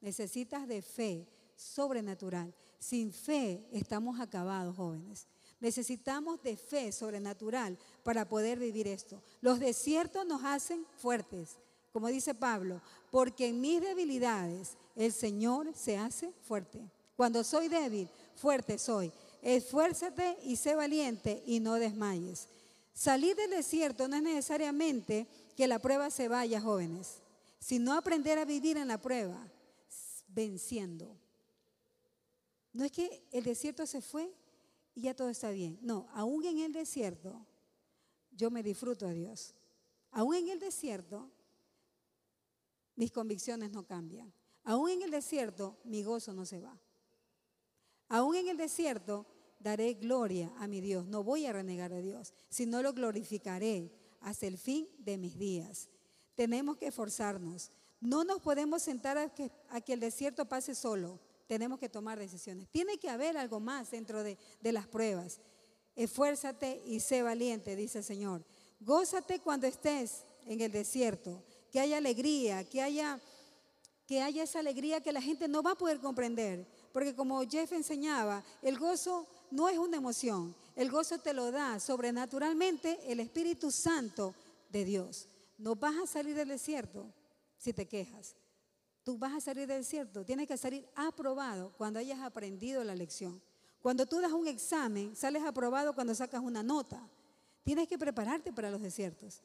[0.00, 2.54] Necesitas de fe sobrenatural.
[2.78, 5.26] Sin fe estamos acabados, jóvenes.
[5.60, 9.20] Necesitamos de fe sobrenatural para poder vivir esto.
[9.40, 11.58] Los desiertos nos hacen fuertes,
[11.92, 12.80] como dice Pablo,
[13.10, 16.80] porque en mis debilidades el Señor se hace fuerte.
[17.16, 19.12] Cuando soy débil, fuerte soy.
[19.42, 22.46] Esfuérzate y sé valiente y no desmayes.
[22.94, 25.26] Salir del desierto no es necesariamente
[25.58, 27.20] que la prueba se vaya, jóvenes,
[27.58, 29.44] sino aprender a vivir en la prueba,
[30.28, 31.18] venciendo.
[32.72, 34.32] No es que el desierto se fue
[34.94, 35.76] y ya todo está bien.
[35.82, 37.44] No, aún en el desierto
[38.30, 39.52] yo me disfruto a Dios.
[40.12, 41.28] Aún en el desierto
[42.94, 44.32] mis convicciones no cambian.
[44.62, 46.78] Aún en el desierto mi gozo no se va.
[48.08, 49.26] Aún en el desierto
[49.58, 51.08] daré gloria a mi Dios.
[51.08, 55.88] No voy a renegar a Dios, sino lo glorificaré hasta el fin de mis días.
[56.34, 57.70] Tenemos que esforzarnos.
[58.00, 59.50] No nos podemos sentar a que,
[59.92, 61.18] el desierto pase solo.
[61.46, 62.68] Tenemos que tomar decisiones.
[62.68, 65.40] Tiene que haber algo más dentro de, de las pruebas.
[65.96, 68.44] Esfuérzate y sé valiente, dice el Señor.
[68.80, 71.42] Gózate cuando estés en el desierto.
[71.72, 73.20] Que haya alegría, que haya,
[74.06, 76.66] que haya esa alegría que la gente no va a poder comprender.
[76.92, 80.54] Porque como Jeff enseñaba, el gozo no es una emoción.
[80.76, 84.34] El gozo te lo da sobrenaturalmente el Espíritu Santo
[84.70, 85.28] de Dios.
[85.56, 87.06] No vas a salir del desierto
[87.56, 88.36] si te quejas.
[89.02, 93.40] tú vas a salir del desierto, tienes que salir aprobado cuando hayas aprendido la lección.
[93.80, 97.00] Cuando tú das un examen, sales aprobado cuando sacas una nota.
[97.64, 99.40] Tienes que prepararte para los desiertos,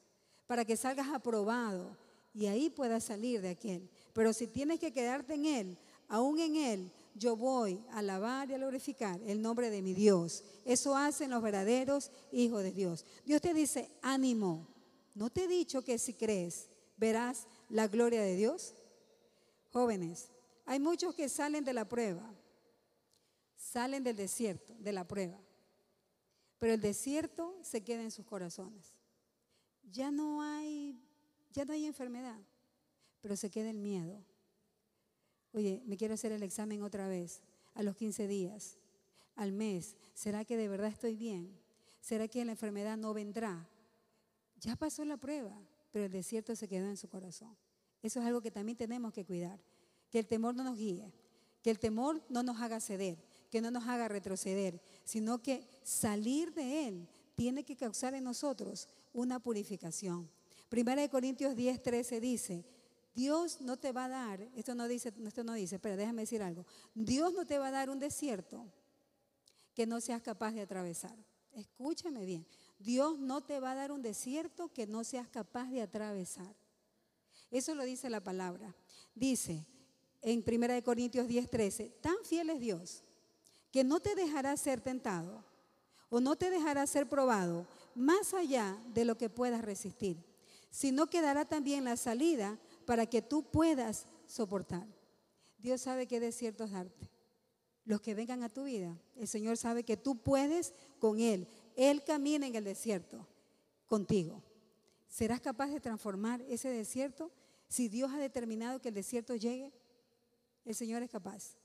[0.46, 1.96] para que salgas aprobado
[2.34, 3.88] y ahí puedas salir de aquel.
[4.12, 5.78] Pero si tienes que quedarte en él,
[6.08, 10.44] aún en él, yo voy a alabar y a glorificar el nombre de mi Dios.
[10.64, 13.04] Eso hacen los verdaderos hijos de Dios.
[13.24, 14.68] Dios te dice, ánimo.
[15.14, 18.74] ¿No te he dicho que si crees verás la gloria de Dios?
[19.72, 20.30] Jóvenes,
[20.66, 22.34] hay muchos que salen de la prueba,
[23.56, 25.38] salen del desierto, de la prueba,
[26.58, 28.94] pero el desierto se queda en sus corazones.
[29.92, 31.00] Ya no hay,
[31.52, 32.40] ya no hay enfermedad,
[33.20, 34.24] pero se queda el miedo.
[35.54, 37.40] Oye, me quiero hacer el examen otra vez,
[37.74, 38.76] a los 15 días,
[39.36, 39.96] al mes.
[40.12, 41.56] ¿Será que de verdad estoy bien?
[42.00, 43.68] ¿Será que la enfermedad no vendrá?
[44.60, 45.56] Ya pasó la prueba,
[45.92, 47.56] pero el desierto se quedó en su corazón.
[48.02, 49.60] Eso es algo que también tenemos que cuidar.
[50.10, 51.12] Que el temor no nos guíe,
[51.62, 53.16] que el temor no nos haga ceder,
[53.48, 58.88] que no nos haga retroceder, sino que salir de él tiene que causar en nosotros
[59.12, 60.28] una purificación.
[60.68, 62.64] Primera de Corintios 10, 13 dice,
[63.14, 66.42] Dios no te va a dar, esto no dice, esto no dice, pero déjame decir
[66.42, 68.66] algo, Dios no te va a dar un desierto
[69.74, 71.16] que no seas capaz de atravesar.
[71.52, 72.46] Escúchame bien,
[72.78, 76.54] Dios no te va a dar un desierto que no seas capaz de atravesar.
[77.50, 78.74] Eso lo dice la palabra.
[79.14, 79.64] Dice
[80.22, 83.04] en 1 Corintios 10, 13, tan fiel es Dios
[83.70, 85.44] que no te dejará ser tentado
[86.08, 90.16] o no te dejará ser probado más allá de lo que puedas resistir,
[90.70, 94.86] sino que dará también la salida para que tú puedas soportar.
[95.58, 97.10] Dios sabe qué desiertos darte.
[97.84, 101.48] Los que vengan a tu vida, el Señor sabe que tú puedes con Él.
[101.76, 103.26] Él camina en el desierto
[103.86, 104.42] contigo.
[105.08, 107.30] ¿Serás capaz de transformar ese desierto
[107.68, 109.72] si Dios ha determinado que el desierto llegue,
[110.64, 111.56] el Señor es capaz.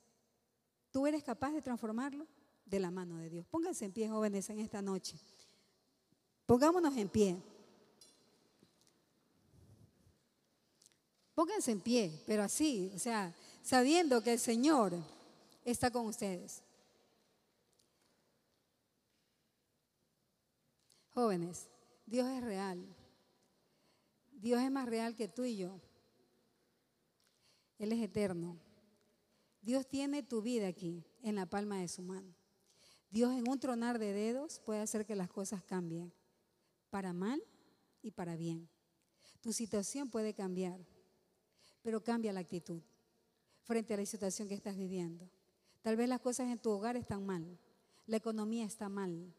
[0.92, 2.28] ¿Tú eres capaz de transformarlo?
[2.66, 3.46] De la mano de Dios.
[3.48, 5.18] Pónganse en pie, jóvenes, en esta noche.
[6.46, 7.38] Pongámonos en pie.
[11.40, 13.34] Pónganse en pie, pero así, o sea,
[13.64, 14.94] sabiendo que el Señor
[15.64, 16.62] está con ustedes.
[21.12, 21.70] Jóvenes,
[22.06, 22.86] Dios es real.
[24.34, 25.80] Dios es más real que tú y yo.
[27.78, 28.60] Él es eterno.
[29.62, 32.36] Dios tiene tu vida aquí, en la palma de su mano.
[33.10, 36.12] Dios en un tronar de dedos puede hacer que las cosas cambien,
[36.90, 37.42] para mal
[38.02, 38.68] y para bien.
[39.40, 40.86] Tu situación puede cambiar,
[41.90, 42.84] pero cambia la actitud
[43.64, 45.28] frente a la situación que estás viviendo.
[45.82, 47.58] Tal vez las cosas en tu hogar están mal,
[48.06, 49.34] la economía está mal,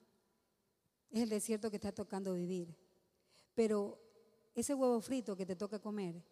[1.12, 2.74] es el desierto que está tocando vivir,
[3.55, 4.01] pero
[4.53, 6.24] ese huevo frito que te toca comer,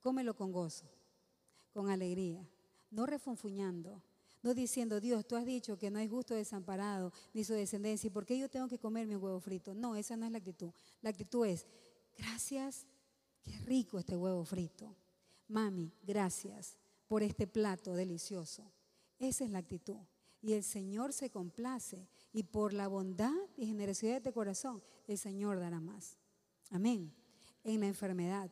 [0.00, 0.90] cómelo con gozo
[1.72, 2.44] con alegría,
[2.90, 4.02] no refunfuñando,
[4.42, 8.10] no diciendo, Dios, tú has dicho que no hay justo desamparado ni su descendencia, ¿y
[8.10, 9.72] por qué yo tengo que comerme un huevo frito?
[9.72, 10.72] No, esa no es la actitud.
[11.00, 11.64] La actitud es,
[12.18, 12.88] gracias,
[13.44, 14.96] qué rico este huevo frito.
[15.50, 16.78] Mami, gracias
[17.08, 18.72] por este plato delicioso.
[19.18, 19.98] Esa es la actitud.
[20.40, 25.58] Y el Señor se complace y por la bondad y generosidad de corazón, el Señor
[25.58, 26.16] dará más.
[26.70, 27.12] Amén.
[27.64, 28.50] En la enfermedad,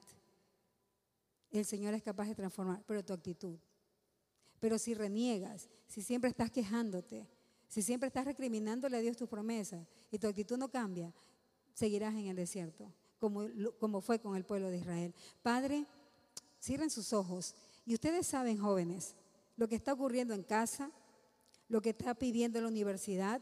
[1.51, 3.59] el Señor es capaz de transformar, pero tu actitud.
[4.59, 7.28] Pero si reniegas, si siempre estás quejándote,
[7.68, 11.14] si siempre estás recriminándole a Dios tus promesas y tu actitud no cambia,
[11.74, 13.46] seguirás en el desierto, como,
[13.78, 15.14] como fue con el pueblo de Israel.
[15.42, 15.86] Padre,
[16.61, 17.54] cierren sus ojos
[17.86, 19.14] y ustedes saben, jóvenes,
[19.56, 20.90] lo que está ocurriendo en casa,
[21.68, 23.40] lo que está pidiendo la universidad.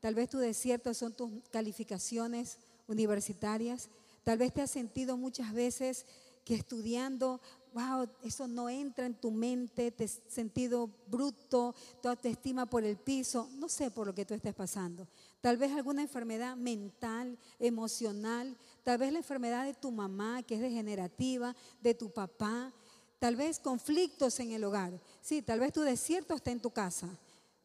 [0.00, 3.88] Tal vez tu desierto son tus calificaciones universitarias.
[4.22, 6.06] Tal vez te has sentido muchas veces
[6.44, 7.40] que estudiando,
[7.76, 12.96] wow, eso no entra en tu mente, te has sentido bruto, tu estima por el
[12.96, 15.06] piso, no sé por lo que tú estés pasando.
[15.42, 20.62] Tal vez alguna enfermedad mental, emocional, tal vez la enfermedad de tu mamá que es
[20.62, 22.72] degenerativa, de tu papá,
[23.18, 24.98] tal vez conflictos en el hogar.
[25.20, 27.10] Sí, tal vez tu desierto está en tu casa.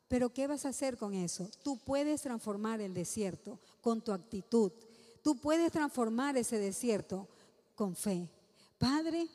[0.09, 1.49] Pero ¿qué vas a hacer con eso?
[1.63, 4.73] Tú puedes transformar el desierto con tu actitud.
[5.23, 7.29] Tú puedes transformar ese desierto
[7.75, 8.27] con fe.
[8.77, 9.29] Padre,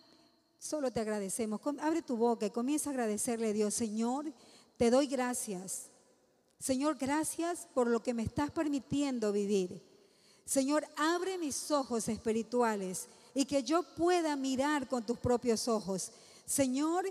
[0.59, 1.61] solo te agradecemos.
[1.81, 3.75] Abre tu boca y comienza a agradecerle a Dios.
[3.75, 4.33] Señor,
[4.77, 5.91] te doy gracias.
[6.59, 9.83] Señor, gracias por lo que me estás permitiendo vivir.
[10.45, 16.13] Señor, abre mis ojos espirituales y que yo pueda mirar con tus propios ojos.
[16.47, 17.05] Señor,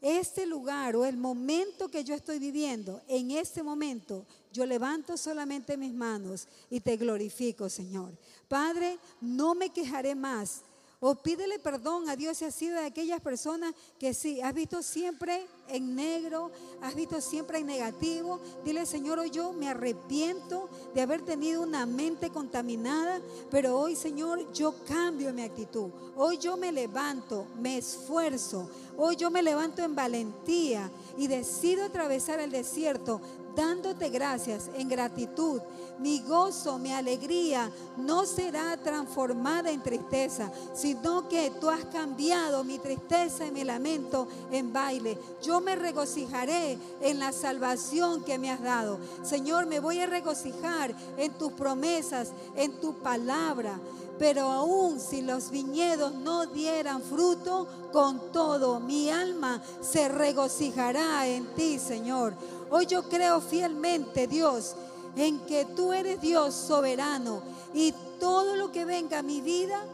[0.00, 5.78] este lugar o el momento que yo estoy viviendo, en este momento yo levanto solamente
[5.78, 8.12] mis manos y te glorifico, Señor.
[8.46, 10.60] Padre, no me quejaré más
[11.06, 14.82] O pídele perdón a Dios si has sido de aquellas personas que sí, has visto
[14.82, 16.50] siempre en negro,
[16.80, 18.40] has visto siempre en negativo.
[18.64, 24.50] Dile, Señor, hoy yo me arrepiento de haber tenido una mente contaminada, pero hoy, Señor,
[24.54, 25.90] yo cambio mi actitud.
[26.16, 28.70] Hoy yo me levanto, me esfuerzo.
[28.96, 33.20] Hoy yo me levanto en valentía y decido atravesar el desierto
[33.54, 35.60] dándote gracias en gratitud.
[35.98, 42.78] Mi gozo, mi alegría no será transformada en tristeza, sino que tú has cambiado mi
[42.78, 45.16] tristeza y mi lamento en baile.
[45.42, 48.98] Yo me regocijaré en la salvación que me has dado.
[49.22, 53.78] Señor, me voy a regocijar en tus promesas, en tu palabra.
[54.18, 61.46] Pero aún si los viñedos no dieran fruto, con todo mi alma se regocijará en
[61.54, 62.34] ti, Señor.
[62.70, 64.76] Hoy yo creo fielmente, Dios,
[65.16, 67.42] en que tú eres Dios soberano
[67.72, 69.84] y todo lo que venga a mi vida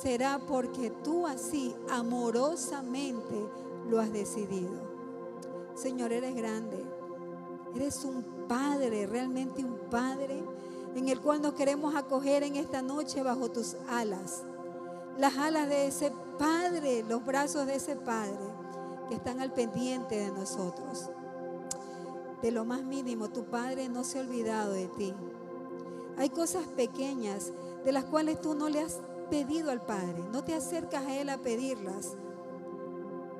[0.00, 3.48] será porque tú así amorosamente
[3.88, 4.90] lo has decidido.
[5.74, 6.84] Señor, eres grande.
[7.74, 10.42] Eres un padre, realmente un padre
[10.94, 14.42] en el cual nos queremos acoger en esta noche bajo tus alas.
[15.18, 18.38] Las alas de ese Padre, los brazos de ese Padre
[19.08, 21.10] que están al pendiente de nosotros.
[22.42, 25.14] De lo más mínimo, tu Padre no se ha olvidado de ti.
[26.16, 27.52] Hay cosas pequeñas
[27.84, 31.28] de las cuales tú no le has pedido al Padre, no te acercas a Él
[31.28, 32.16] a pedirlas.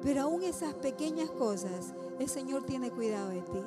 [0.03, 3.63] Pero aún esas pequeñas cosas, el Señor tiene cuidado de ti.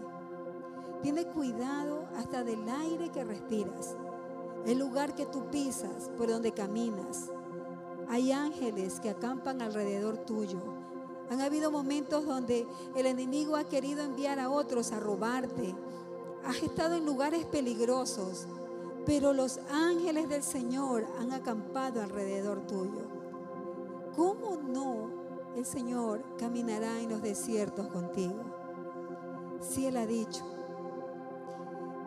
[1.02, 3.96] Tiene cuidado hasta del aire que respiras,
[4.66, 7.30] el lugar que tú pisas, por donde caminas.
[8.08, 10.83] Hay ángeles que acampan alrededor tuyo.
[11.34, 15.74] Han habido momentos donde el enemigo ha querido enviar a otros a robarte.
[16.46, 18.46] Has estado en lugares peligrosos,
[19.04, 23.08] pero los ángeles del Señor han acampado alrededor tuyo.
[24.16, 25.10] ¿Cómo no
[25.56, 28.44] el Señor caminará en los desiertos contigo?
[29.60, 30.44] Si Él ha dicho,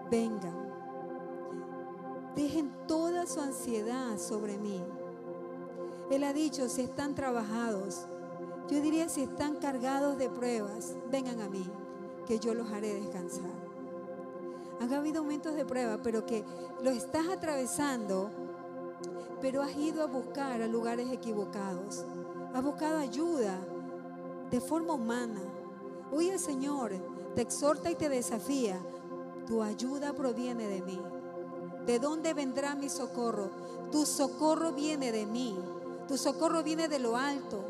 [0.09, 0.73] vengan,
[2.37, 4.81] dejen toda su ansiedad sobre mí.
[6.13, 8.07] Él ha dicho, si están trabajados,
[8.69, 11.65] yo diría si están cargados de pruebas, vengan a mí,
[12.27, 13.51] que yo los haré descansar.
[14.81, 16.45] Han habido momentos de prueba, pero que
[16.83, 18.31] lo estás atravesando,
[19.41, 22.05] pero has ido a buscar a lugares equivocados.
[22.53, 23.59] Has buscado ayuda
[24.51, 25.41] de forma humana.
[26.13, 26.93] Hoy el Señor
[27.35, 28.79] te exhorta y te desafía
[29.47, 31.01] tu ayuda proviene de mí.
[31.87, 33.51] ¿De dónde vendrá mi socorro?
[33.93, 35.57] Tu socorro viene de mí.
[36.09, 37.63] Tu socorro viene de lo alto.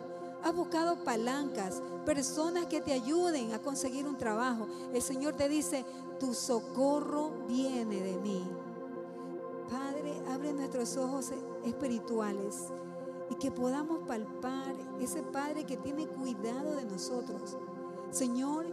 [0.47, 4.69] Has buscado palancas, personas que te ayuden a conseguir un trabajo.
[4.95, 5.85] El Señor te dice,
[6.21, 8.49] tu socorro viene de mí.
[9.69, 11.33] Padre, abre nuestros ojos
[11.65, 12.69] espirituales
[13.29, 17.57] y que podamos palpar ese Padre que tiene cuidado de nosotros.
[18.13, 18.67] Señor,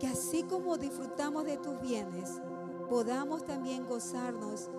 [0.00, 2.40] que así como disfrutamos de tus bienes,
[2.88, 4.70] podamos también gozarnos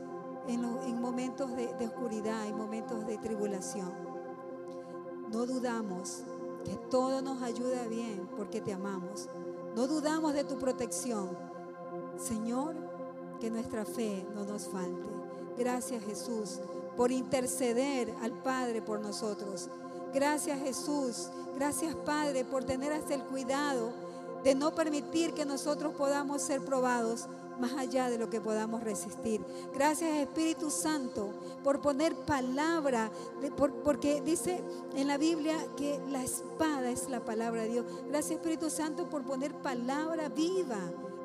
[0.48, 4.17] en, momentos de, de oscuridad, en momentos de tribulación.
[5.32, 6.24] No dudamos
[6.64, 9.30] que todo nos ayuda bien porque te amamos.
[9.76, 11.30] No dudamos de tu protección.
[12.18, 12.76] Señor,
[13.40, 15.10] que nuestra fe no nos falte.
[15.58, 16.60] Gracias Jesús
[16.96, 19.70] por interceder al Padre por nosotros.
[20.14, 21.30] Gracias Jesús.
[21.56, 23.92] Gracias Padre por tener hasta el cuidado
[24.44, 27.28] de no permitir que nosotros podamos ser probados
[27.60, 29.44] más allá de lo que podamos resistir.
[29.74, 31.34] Gracias Espíritu Santo
[31.64, 33.12] por poner palabra,
[33.84, 34.64] porque dice
[34.96, 37.86] en la Biblia que la espada es la palabra de Dios.
[38.08, 40.80] Gracias Espíritu Santo por poner palabra viva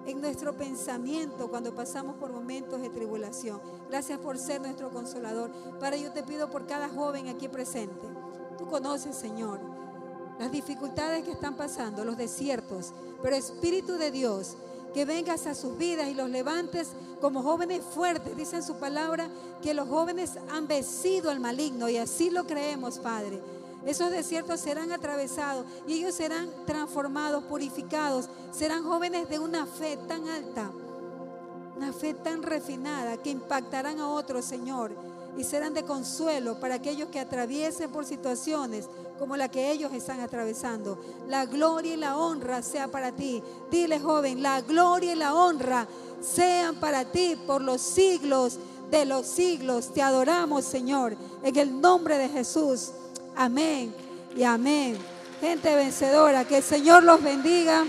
[0.07, 3.61] en nuestro pensamiento cuando pasamos por momentos de tribulación.
[3.89, 5.51] Gracias por ser nuestro consolador.
[5.78, 8.09] Para yo te pido por cada joven aquí presente.
[8.59, 9.61] Tú conoces, Señor,
[10.39, 14.57] las dificultades que están pasando, los desiertos, pero Espíritu de Dios,
[14.93, 16.88] que vengas a sus vidas y los levantes
[17.20, 18.36] como jóvenes fuertes.
[18.36, 19.28] Dice en su palabra
[19.62, 23.40] que los jóvenes han vencido al maligno y así lo creemos, Padre.
[23.86, 28.28] Esos desiertos serán atravesados y ellos serán transformados, purificados.
[28.53, 30.70] Serán jóvenes de una fe tan alta,
[31.76, 34.93] una fe tan refinada que impactarán a otros, Señor,
[35.37, 40.20] y serán de consuelo para aquellos que atraviesen por situaciones como la que ellos están
[40.20, 40.99] atravesando.
[41.28, 43.43] La gloria y la honra sea para ti.
[43.70, 45.87] Dile, joven, la gloria y la honra
[46.20, 48.59] sean para ti por los siglos
[48.91, 49.93] de los siglos.
[49.93, 52.91] Te adoramos, Señor, en el nombre de Jesús.
[53.35, 53.95] Amén
[54.37, 54.99] y amén.
[55.41, 57.85] Gente vencedora, que el Señor los bendiga.